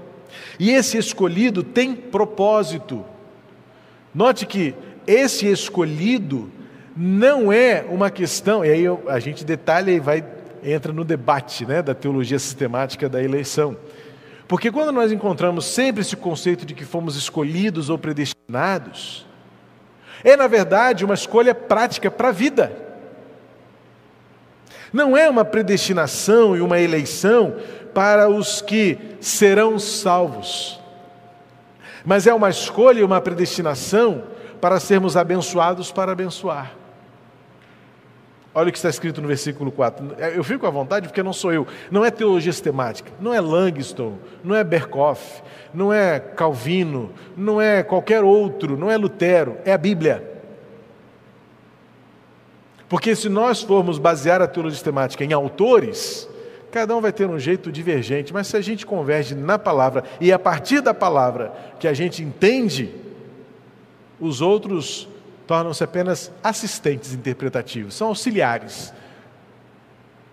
[0.59, 3.05] E esse escolhido tem propósito.
[4.15, 4.75] Note que
[5.07, 6.51] esse escolhido
[6.97, 10.25] não é uma questão, e aí a gente detalha e vai
[10.63, 13.77] entra no debate né, da teologia sistemática da eleição.
[14.47, 19.27] Porque quando nós encontramos sempre esse conceito de que fomos escolhidos ou predestinados,
[20.25, 22.73] é na verdade uma escolha prática para a vida.
[24.93, 27.57] Não é uma predestinação e uma eleição
[27.95, 30.81] para os que serão salvos,
[32.05, 34.25] mas é uma escolha e uma predestinação
[34.61, 36.80] para sermos abençoados para abençoar.
[38.53, 40.17] Olha o que está escrito no versículo 4.
[40.35, 41.67] Eu fico à vontade porque não sou eu.
[41.91, 47.83] Não é teologia sistemática, não é Langston, não é Berkoff, não é Calvino, não é
[47.85, 50.29] qualquer outro, não é Lutero, é a Bíblia.
[52.89, 56.29] Porque se nós formos basear a teologia sistemática em autores,
[56.73, 60.33] cada um vai ter um jeito divergente, mas se a gente converge na palavra e
[60.33, 62.93] é a partir da palavra que a gente entende,
[64.19, 65.09] os outros
[65.51, 68.95] tornam-se apenas assistentes interpretativos, são auxiliares,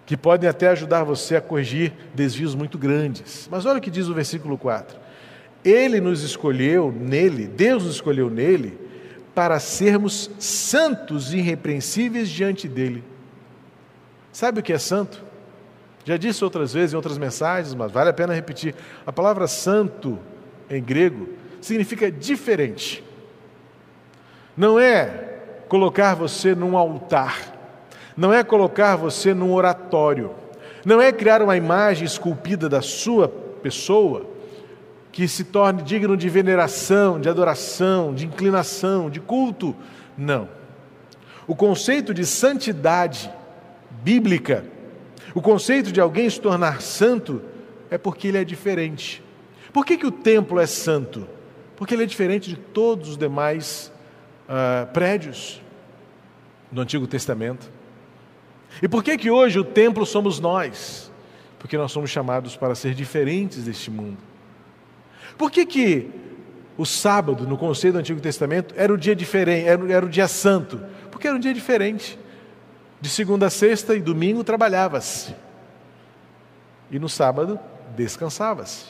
[0.05, 3.47] que podem até ajudar você a corrigir desvios muito grandes.
[3.49, 4.95] Mas olha o que diz o versículo 4:
[5.65, 8.77] Ele nos escolheu nele, Deus nos escolheu nele,
[9.33, 13.03] para sermos santos e irrepreensíveis diante dele.
[14.31, 15.25] Sabe o que é santo?
[16.05, 18.75] Já disse outras vezes em outras mensagens, mas vale a pena repetir.
[19.03, 20.19] A palavra santo
[20.69, 21.27] em grego
[21.59, 23.06] significa diferente
[24.57, 25.05] não é
[25.69, 27.53] colocar você num altar,
[28.17, 30.31] não é colocar você num oratório,
[30.83, 34.25] não é criar uma imagem esculpida da sua pessoa
[35.11, 39.75] que se torne digno de veneração, de adoração, de inclinação, de culto.
[40.17, 40.47] Não.
[41.47, 43.31] O conceito de santidade
[44.03, 44.63] bíblica,
[45.33, 47.41] o conceito de alguém se tornar santo,
[47.89, 49.23] é porque ele é diferente.
[49.73, 51.27] Por que, que o templo é santo?
[51.75, 53.91] Porque ele é diferente de todos os demais
[54.47, 55.61] uh, prédios
[56.71, 57.69] no Antigo Testamento.
[58.81, 61.11] E por que que hoje o templo somos nós?
[61.59, 64.17] Porque nós somos chamados para ser diferentes deste mundo.
[65.37, 66.11] Por que que
[66.77, 70.27] o sábado, no conceito do Antigo Testamento, era o dia diferente, era, era o dia
[70.27, 70.81] santo?
[71.11, 72.19] Porque era um dia diferente.
[73.01, 75.35] De segunda a sexta e domingo trabalhava-se.
[76.91, 77.59] E no sábado
[77.95, 78.85] descansava-se.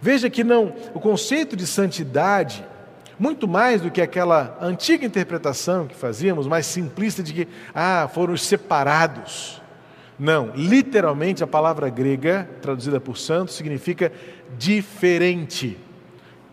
[0.00, 2.64] Veja que não, o conceito de santidade
[3.20, 8.34] muito mais do que aquela antiga interpretação que fazíamos, mais simplista de que, ah, foram
[8.34, 9.60] separados.
[10.18, 14.10] Não, literalmente a palavra grega, traduzida por santo, significa
[14.56, 15.78] diferente.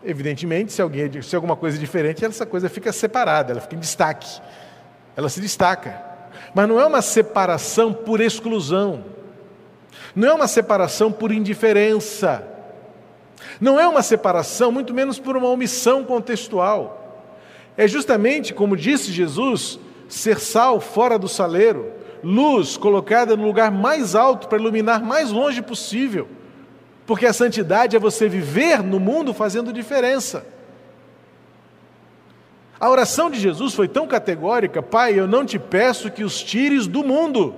[0.04, 3.80] Evidentemente, se, alguém, se alguma coisa é diferente, essa coisa fica separada, ela fica em
[3.80, 4.38] destaque.
[5.16, 6.02] Ela se destaca.
[6.54, 9.06] Mas não é uma separação por exclusão.
[10.14, 12.57] Não é uma separação por indiferença
[13.60, 17.26] não é uma separação, muito menos por uma omissão contextual.
[17.76, 19.78] É justamente, como disse Jesus,
[20.08, 21.92] ser sal fora do saleiro,
[22.22, 26.28] luz colocada no lugar mais alto para iluminar mais longe possível.
[27.06, 30.44] Porque a santidade é você viver no mundo fazendo diferença.
[32.80, 36.86] A oração de Jesus foi tão categórica: Pai, eu não te peço que os tires
[36.86, 37.54] do mundo.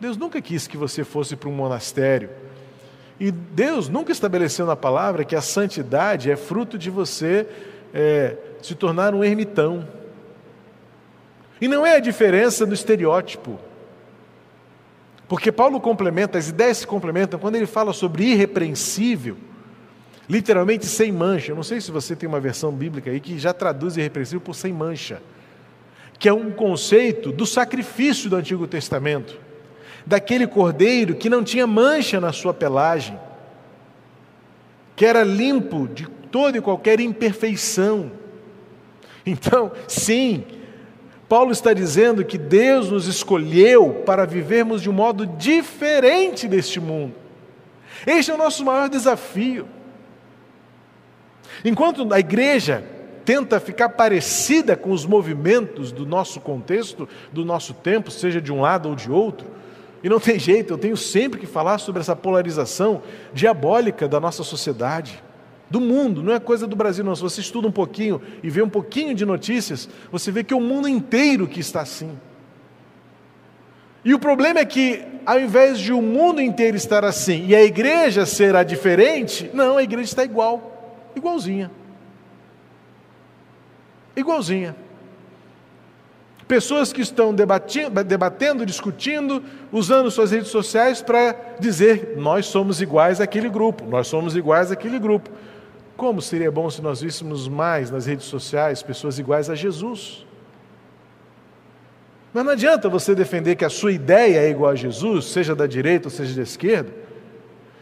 [0.00, 2.30] Deus nunca quis que você fosse para um monastério.
[3.22, 7.46] E Deus nunca estabeleceu na palavra que a santidade é fruto de você
[7.94, 9.86] é, se tornar um ermitão.
[11.60, 13.60] E não é a diferença do estereótipo.
[15.28, 19.36] Porque Paulo complementa, as ideias se complementam quando ele fala sobre irrepreensível,
[20.28, 21.52] literalmente sem mancha.
[21.52, 24.56] Eu não sei se você tem uma versão bíblica aí que já traduz irrepreensível por
[24.56, 25.22] sem mancha,
[26.18, 29.38] que é um conceito do sacrifício do Antigo Testamento
[30.06, 33.18] daquele cordeiro que não tinha mancha na sua pelagem,
[34.96, 38.10] que era limpo de toda e qualquer imperfeição.
[39.24, 40.44] Então, sim,
[41.28, 47.14] Paulo está dizendo que Deus nos escolheu para vivermos de um modo diferente deste mundo.
[48.06, 49.66] Este é o nosso maior desafio.
[51.64, 52.84] Enquanto a igreja
[53.24, 58.60] tenta ficar parecida com os movimentos do nosso contexto, do nosso tempo, seja de um
[58.60, 59.46] lado ou de outro,
[60.02, 64.42] e não tem jeito, eu tenho sempre que falar sobre essa polarização diabólica da nossa
[64.42, 65.22] sociedade,
[65.70, 67.16] do mundo, não é coisa do Brasil, não.
[67.16, 70.56] Se você estuda um pouquinho e vê um pouquinho de notícias, você vê que é
[70.56, 72.18] o mundo inteiro que está assim.
[74.04, 77.62] E o problema é que, ao invés de o mundo inteiro estar assim e a
[77.62, 81.70] igreja será diferente, não, a igreja está igual, igualzinha.
[84.14, 84.76] Igualzinha.
[86.48, 93.48] Pessoas que estão debatendo, discutindo, usando suas redes sociais para dizer: nós somos iguais àquele
[93.48, 95.30] grupo, nós somos iguais àquele grupo.
[95.96, 100.26] Como seria bom se nós víssemos mais nas redes sociais pessoas iguais a Jesus?
[102.32, 105.66] Mas não adianta você defender que a sua ideia é igual a Jesus, seja da
[105.66, 106.92] direita ou seja da esquerda,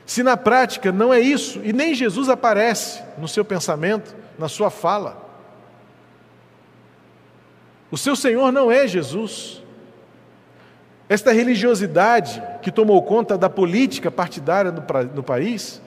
[0.04, 4.68] se na prática não é isso e nem Jesus aparece no seu pensamento, na sua
[4.68, 5.29] fala.
[7.90, 9.62] O seu Senhor não é Jesus.
[11.08, 14.82] Esta religiosidade que tomou conta da política partidária no,
[15.14, 15.82] no país,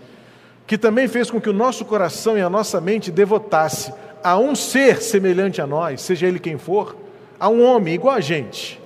[0.68, 4.56] que também fez com que o nosso coração e a nossa mente devotasse a um
[4.56, 6.96] ser semelhante a nós, seja ele quem for,
[7.40, 8.82] a um homem igual a gente.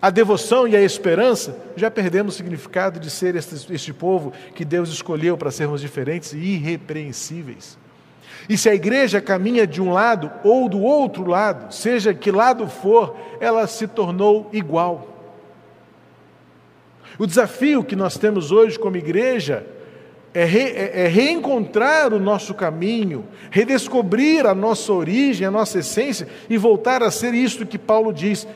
[0.00, 4.64] A devoção e a esperança, já perdemos o significado de ser este, este povo que
[4.64, 7.76] Deus escolheu para sermos diferentes e irrepreensíveis.
[8.48, 12.66] E se a igreja caminha de um lado ou do outro lado, seja que lado
[12.66, 15.06] for, ela se tornou igual.
[17.18, 19.66] O desafio que nós temos hoje como igreja
[20.32, 26.28] é, re, é, é, reencontrar o nosso caminho, redescobrir a nossa origem, a nossa essência
[26.48, 28.46] e voltar a ser isto que Paulo diz.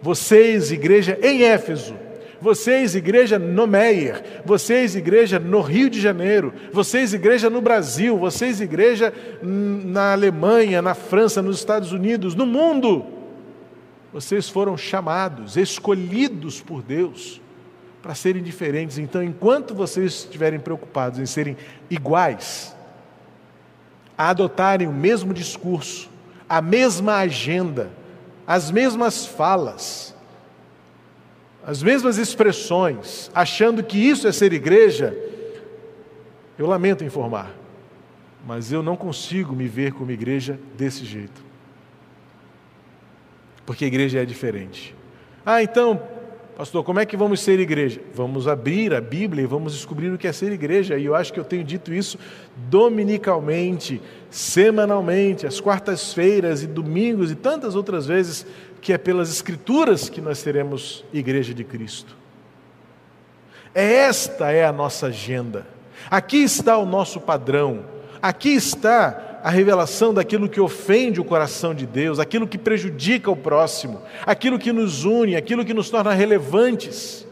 [0.00, 1.94] Vocês, igreja em Éfeso,
[2.42, 8.60] vocês, igreja no Meier, vocês, igreja no Rio de Janeiro, vocês, igreja no Brasil, vocês,
[8.60, 13.06] igreja na Alemanha, na França, nos Estados Unidos, no mundo.
[14.12, 17.40] Vocês foram chamados, escolhidos por Deus
[18.02, 18.98] para serem diferentes.
[18.98, 21.56] Então, enquanto vocês estiverem preocupados em serem
[21.88, 22.74] iguais,
[24.18, 26.10] a adotarem o mesmo discurso,
[26.48, 27.88] a mesma agenda,
[28.44, 30.11] as mesmas falas,
[31.64, 35.16] as mesmas expressões, achando que isso é ser igreja,
[36.58, 37.54] eu lamento informar,
[38.46, 41.42] mas eu não consigo me ver como igreja desse jeito.
[43.64, 44.94] Porque a igreja é diferente.
[45.46, 46.02] Ah, então,
[46.56, 48.00] pastor, como é que vamos ser igreja?
[48.12, 50.98] Vamos abrir a Bíblia e vamos descobrir o que é ser igreja.
[50.98, 52.18] E eu acho que eu tenho dito isso
[52.68, 58.44] dominicalmente, semanalmente, às quartas-feiras e domingos e tantas outras vezes
[58.82, 62.16] que é pelas Escrituras que nós teremos Igreja de Cristo.
[63.72, 65.66] Esta é a nossa agenda.
[66.10, 67.84] Aqui está o nosso padrão.
[68.20, 73.36] Aqui está a revelação daquilo que ofende o coração de Deus, aquilo que prejudica o
[73.36, 77.26] próximo, aquilo que nos une, aquilo que nos torna relevantes.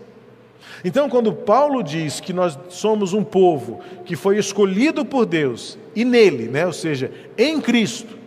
[0.84, 6.04] Então, quando Paulo diz que nós somos um povo que foi escolhido por Deus e
[6.04, 8.18] nele, né, ou seja, em Cristo,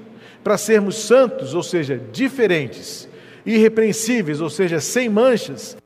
[0.44, 3.08] para sermos santos, ou seja, diferentes,
[3.46, 5.78] irrepreensíveis, ou seja, sem manchas,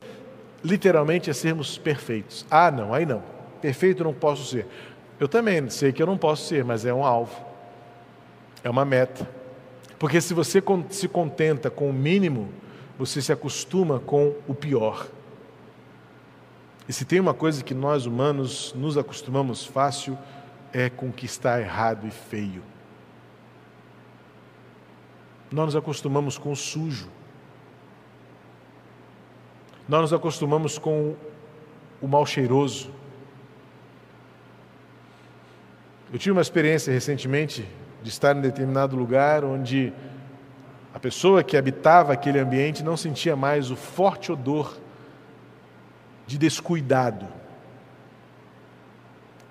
[0.63, 2.45] literalmente é sermos perfeitos.
[2.49, 3.23] Ah, não, aí não.
[3.61, 4.67] Perfeito não posso ser.
[5.19, 7.35] Eu também sei que eu não posso ser, mas é um alvo,
[8.63, 9.27] é uma meta.
[9.97, 12.49] Porque se você se contenta com o mínimo,
[12.97, 15.07] você se acostuma com o pior.
[16.87, 20.17] E se tem uma coisa que nós humanos nos acostumamos fácil,
[20.71, 22.61] é com o que está errado e feio.
[25.51, 27.09] Nós nos acostumamos com o sujo.
[29.87, 31.15] Nós nos acostumamos com
[32.01, 32.91] o mal cheiroso.
[36.11, 37.65] Eu tive uma experiência recentemente
[38.03, 39.93] de estar em determinado lugar onde
[40.93, 44.77] a pessoa que habitava aquele ambiente não sentia mais o forte odor
[46.25, 47.25] de descuidado.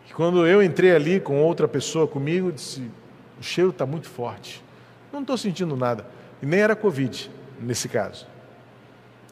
[0.09, 2.91] E quando eu entrei ali com outra pessoa comigo, disse:
[3.41, 4.63] o cheiro está muito forte.
[5.11, 6.07] Não estou sentindo nada.
[6.43, 8.27] E nem era Covid, nesse caso.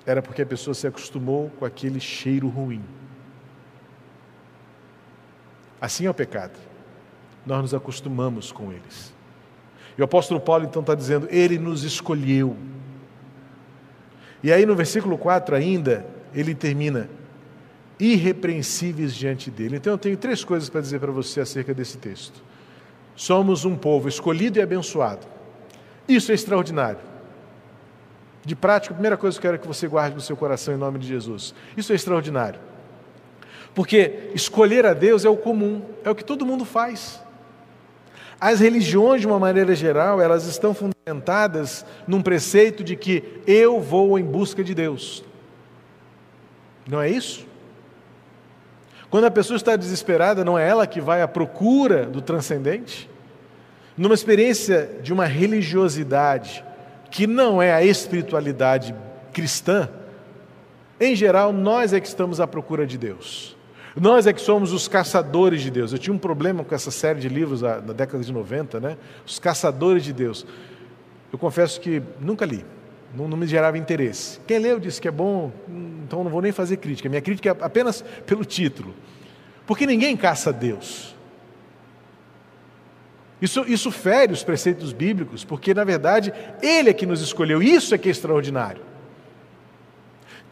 [0.06, 2.82] Era porque a pessoa se acostumou com aquele cheiro ruim.
[5.80, 6.58] Assim é o pecado.
[7.46, 9.12] Nós nos acostumamos com eles.
[9.96, 12.56] E o apóstolo Paulo então está dizendo: Ele nos escolheu.
[14.42, 17.08] E aí no versículo 4 ainda, ele termina:
[17.98, 19.76] irrepreensíveis diante dele.
[19.76, 22.42] Então eu tenho três coisas para dizer para você acerca desse texto.
[23.16, 25.26] Somos um povo escolhido e abençoado.
[26.08, 27.13] Isso é extraordinário.
[28.44, 30.76] De prática, a primeira coisa que eu quero que você guarde no seu coração em
[30.76, 31.54] nome de Jesus.
[31.76, 32.60] Isso é extraordinário.
[33.74, 37.20] Porque escolher a Deus é o comum, é o que todo mundo faz.
[38.40, 44.18] As religiões, de uma maneira geral, elas estão fundamentadas num preceito de que eu vou
[44.18, 45.24] em busca de Deus.
[46.86, 47.46] Não é isso?
[49.08, 53.08] Quando a pessoa está desesperada, não é ela que vai à procura do transcendente?
[53.96, 56.64] Numa experiência de uma religiosidade
[57.14, 58.92] que não é a espiritualidade
[59.32, 59.88] cristã,
[60.98, 63.56] em geral, nós é que estamos à procura de Deus.
[63.94, 65.92] Nós é que somos os caçadores de Deus.
[65.92, 68.96] Eu tinha um problema com essa série de livros na década de 90, né?
[69.24, 70.44] Os caçadores de Deus.
[71.32, 72.66] Eu confesso que nunca li,
[73.14, 74.40] não, não me gerava interesse.
[74.44, 75.52] Quem leu disse que é bom,
[76.04, 77.08] então não vou nem fazer crítica.
[77.08, 78.92] Minha crítica é apenas pelo título.
[79.64, 81.13] Porque ninguém caça Deus.
[83.40, 86.32] Isso, isso fere os preceitos bíblicos, porque na verdade
[86.62, 87.62] Ele é que nos escolheu.
[87.62, 88.94] Isso é que é extraordinário.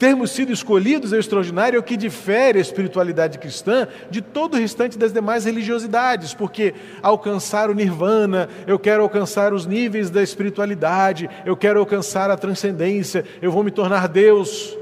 [0.03, 4.59] Termos sido escolhidos é extraordinário, é o que difere a espiritualidade cristã de todo o
[4.59, 11.31] restante das demais religiosidades, porque alcançar o nirvana, eu quero alcançar os níveis da espiritualidade,
[11.47, 14.77] eu quero alcançar a transcendência, eu vou me tornar Deus.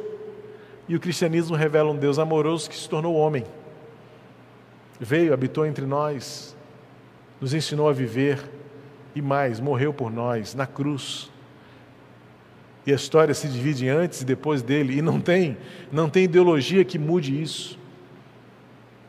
[0.89, 3.45] E o cristianismo revela um Deus amoroso que se tornou homem.
[4.99, 6.57] Veio, habitou entre nós,
[7.41, 8.39] nos ensinou a viver
[9.15, 11.31] e mais, morreu por nós na cruz
[12.87, 15.57] e a história se divide antes e depois dele, e não tem,
[15.93, 17.79] não tem ideologia que mude isso.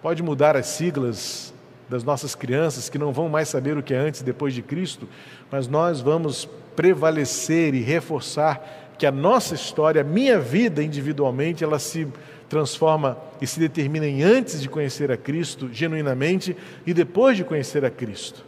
[0.01, 1.53] Pode mudar as siglas
[1.89, 4.61] das nossas crianças que não vão mais saber o que é antes e depois de
[4.61, 5.07] Cristo,
[5.49, 11.79] mas nós vamos prevalecer e reforçar que a nossa história, a minha vida individualmente, ela
[11.79, 12.07] se
[12.51, 17.85] transforma e se determina em antes de conhecer a Cristo genuinamente e depois de conhecer
[17.85, 18.45] a Cristo.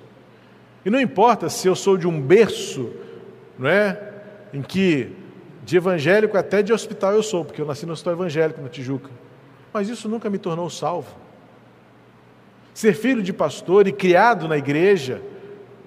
[0.86, 2.92] E não importa se eu sou de um berço,
[3.58, 4.12] não é?
[4.54, 5.10] em que
[5.64, 9.10] de evangélico até de hospital eu sou, porque eu nasci no hospital evangélico na Tijuca.
[9.72, 11.16] Mas isso nunca me tornou salvo.
[12.74, 15.22] Ser filho de pastor e criado na igreja,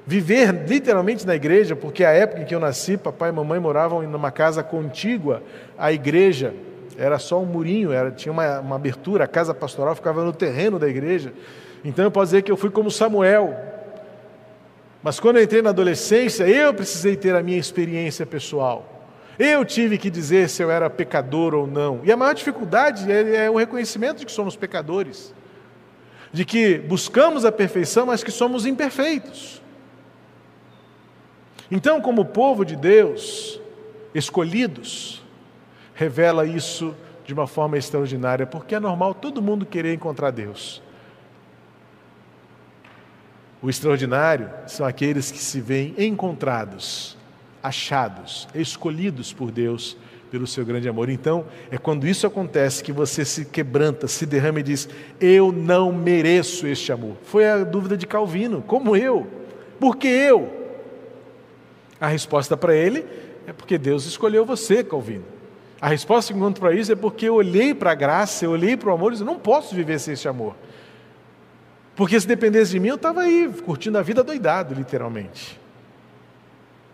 [0.07, 4.03] viver literalmente na igreja, porque a época em que eu nasci, papai e mamãe moravam
[4.03, 5.43] em uma casa contígua
[5.77, 6.55] à igreja,
[6.99, 10.79] era só um murinho, era, tinha uma, uma abertura, a casa pastoral ficava no terreno
[10.79, 11.33] da igreja.
[11.85, 13.57] Então eu posso dizer que eu fui como Samuel,
[15.03, 18.97] mas quando eu entrei na adolescência, eu precisei ter a minha experiência pessoal.
[19.39, 22.01] Eu tive que dizer se eu era pecador ou não.
[22.03, 25.35] E a maior dificuldade é, é o reconhecimento de que somos pecadores,
[26.33, 29.63] de que buscamos a perfeição, mas que somos imperfeitos.
[31.71, 33.61] Então, como povo de Deus,
[34.15, 35.23] escolhidos,
[35.97, 36.95] revela isso
[37.25, 40.81] de uma forma extraordinária, porque é normal todo mundo querer encontrar Deus.
[43.61, 47.17] O extraordinário são aqueles que se veem encontrados,
[47.63, 49.97] achados, escolhidos por Deus
[50.31, 51.09] pelo seu grande amor.
[51.09, 54.89] Então, é quando isso acontece que você se quebranta, se derrama e diz:
[55.19, 57.17] Eu não mereço este amor.
[57.23, 59.27] Foi a dúvida de Calvino: como eu?
[59.81, 60.53] Por que eu?
[61.99, 63.05] A resposta para ele
[63.47, 65.36] é porque Deus escolheu você, Calvino.
[65.81, 68.77] A resposta que encontro para isso é porque eu olhei para a graça, eu olhei
[68.77, 70.55] para o amor e disse: Não posso viver sem esse amor.
[71.95, 75.59] Porque se dependesse de mim, eu estava aí, curtindo a vida doidado, literalmente.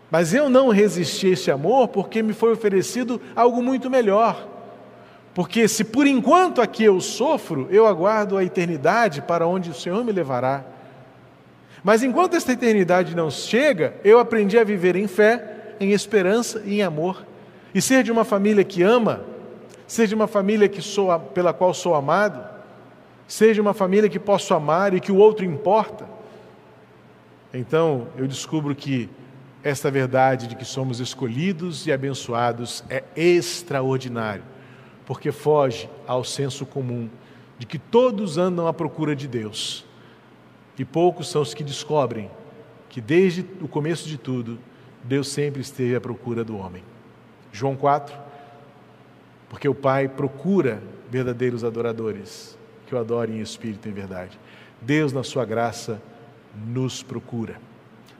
[0.09, 4.47] Mas eu não resisti a esse amor porque me foi oferecido algo muito melhor.
[5.33, 10.03] Porque se por enquanto aqui eu sofro, eu aguardo a eternidade para onde o Senhor
[10.03, 10.63] me levará.
[11.83, 16.75] Mas enquanto esta eternidade não chega, eu aprendi a viver em fé, em esperança e
[16.75, 17.25] em amor.
[17.73, 19.23] E ser de uma família que ama,
[19.87, 22.43] ser de uma família que sou, pela qual sou amado,
[23.27, 26.07] seja uma família que posso amar e que o outro importa.
[27.53, 29.09] Então eu descubro que
[29.63, 34.43] esta verdade de que somos escolhidos e abençoados é extraordinário,
[35.05, 37.09] porque foge ao senso comum
[37.57, 39.85] de que todos andam à procura de Deus
[40.77, 42.29] e poucos são os que descobrem
[42.89, 44.59] que desde o começo de tudo,
[45.03, 46.83] Deus sempre esteve à procura do homem.
[47.53, 48.17] João 4,
[49.47, 54.39] porque o Pai procura verdadeiros adoradores, que o adorem em espírito e em verdade.
[54.81, 56.01] Deus, na sua graça,
[56.65, 57.55] nos procura.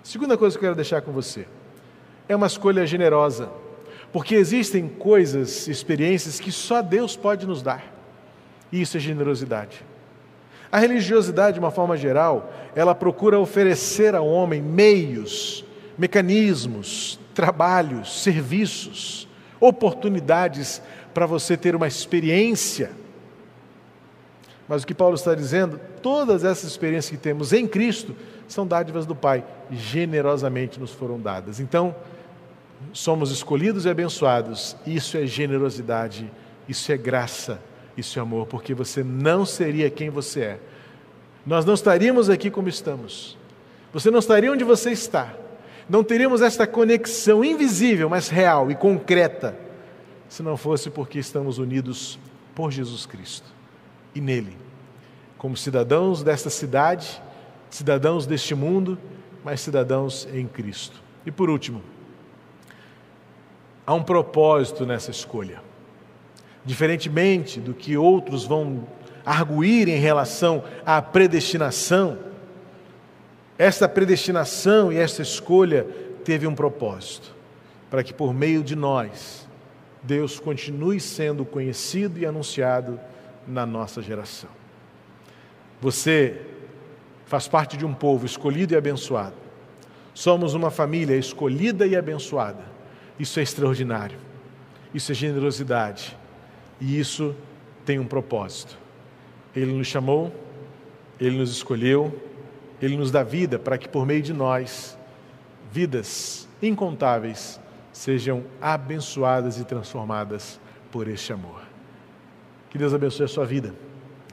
[0.03, 1.47] Segunda coisa que eu quero deixar com você
[2.29, 3.49] é uma escolha generosa,
[4.11, 7.83] porque existem coisas, experiências que só Deus pode nos dar,
[8.71, 9.83] e isso é generosidade.
[10.71, 15.65] A religiosidade, de uma forma geral, ela procura oferecer ao homem meios,
[15.97, 19.27] mecanismos, trabalhos, serviços,
[19.59, 20.81] oportunidades
[21.13, 22.91] para você ter uma experiência.
[24.67, 28.15] Mas o que Paulo está dizendo, todas essas experiências que temos em Cristo
[28.47, 31.59] são dádivas do Pai, generosamente nos foram dadas.
[31.59, 31.95] Então,
[32.91, 36.31] somos escolhidos e abençoados, isso é generosidade,
[36.67, 37.59] isso é graça
[37.95, 40.59] isso é amor, porque você não seria quem você é.
[41.45, 43.37] Nós não estaríamos aqui como estamos.
[43.91, 45.33] Você não estaria onde você está.
[45.89, 49.57] Não teríamos esta conexão invisível, mas real e concreta,
[50.29, 52.17] se não fosse porque estamos unidos
[52.55, 53.51] por Jesus Cristo
[54.15, 54.57] e nele,
[55.37, 57.21] como cidadãos desta cidade,
[57.69, 58.97] cidadãos deste mundo,
[59.43, 61.01] mas cidadãos em Cristo.
[61.25, 61.81] E por último,
[63.85, 65.61] há um propósito nessa escolha.
[66.65, 68.87] Diferentemente do que outros vão
[69.25, 72.17] arguir em relação à predestinação,
[73.57, 75.85] esta predestinação e esta escolha
[76.23, 77.33] teve um propósito,
[77.89, 79.47] para que por meio de nós,
[80.01, 82.99] Deus continue sendo conhecido e anunciado
[83.47, 84.49] na nossa geração.
[85.79, 86.41] Você
[87.25, 89.35] faz parte de um povo escolhido e abençoado.
[90.13, 92.63] Somos uma família escolhida e abençoada.
[93.19, 94.17] Isso é extraordinário.
[94.93, 96.17] Isso é generosidade.
[96.79, 97.35] E isso
[97.85, 98.77] tem um propósito.
[99.55, 100.33] Ele nos chamou,
[101.19, 102.21] ele nos escolheu,
[102.85, 104.97] ele nos dá vida para que por meio de nós,
[105.71, 107.59] vidas incontáveis
[107.91, 110.59] sejam abençoadas e transformadas
[110.91, 111.61] por este amor.
[112.69, 113.73] Que Deus abençoe a sua vida,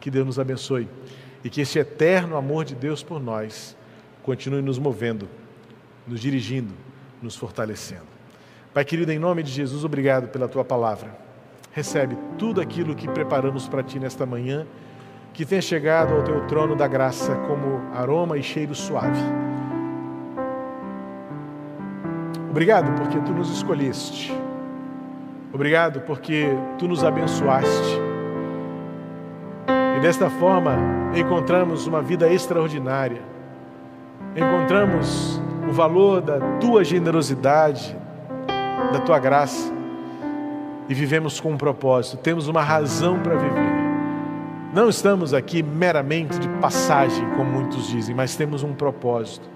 [0.01, 0.89] que Deus nos abençoe
[1.45, 3.77] e que esse eterno amor de Deus por nós
[4.23, 5.29] continue nos movendo,
[6.07, 6.75] nos dirigindo,
[7.23, 8.09] nos fortalecendo.
[8.73, 11.31] Pai querido, em nome de Jesus, obrigado pela tua palavra
[11.73, 14.67] recebe tudo aquilo que preparamos para ti nesta manhã,
[15.33, 19.21] que tenha chegado ao teu trono da graça como aroma e cheiro suave.
[22.51, 24.37] Obrigado porque tu nos escolheste.
[25.53, 28.01] Obrigado porque tu nos abençoaste.
[29.97, 30.77] E desta forma
[31.15, 33.23] encontramos uma vida extraordinária.
[34.37, 37.97] Encontramos o valor da tua generosidade,
[38.93, 39.81] da tua graça
[40.91, 43.70] e vivemos com um propósito, temos uma razão para viver.
[44.73, 49.51] Não estamos aqui meramente de passagem, como muitos dizem, mas temos um propósito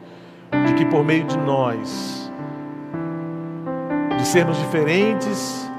[0.66, 2.32] de que por meio de nós,
[4.18, 5.70] de sermos diferentes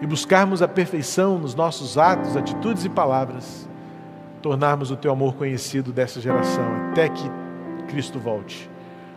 [0.00, 3.68] e buscarmos a perfeição nos nossos atos, atitudes e palavras,
[4.40, 7.30] tornarmos o teu amor conhecido dessa geração até que
[7.86, 8.70] Cristo volte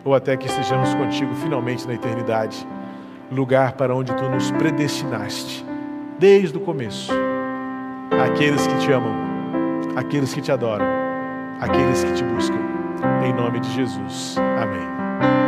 [0.03, 2.67] ou até que estejamos contigo finalmente na eternidade,
[3.31, 5.65] lugar para onde tu nos predestinaste
[6.19, 7.13] desde o começo.
[8.25, 9.22] Aqueles que te amam,
[9.95, 10.85] aqueles que te adoram,
[11.59, 12.59] aqueles que te buscam.
[13.23, 14.35] Em nome de Jesus.
[14.37, 15.43] Amém.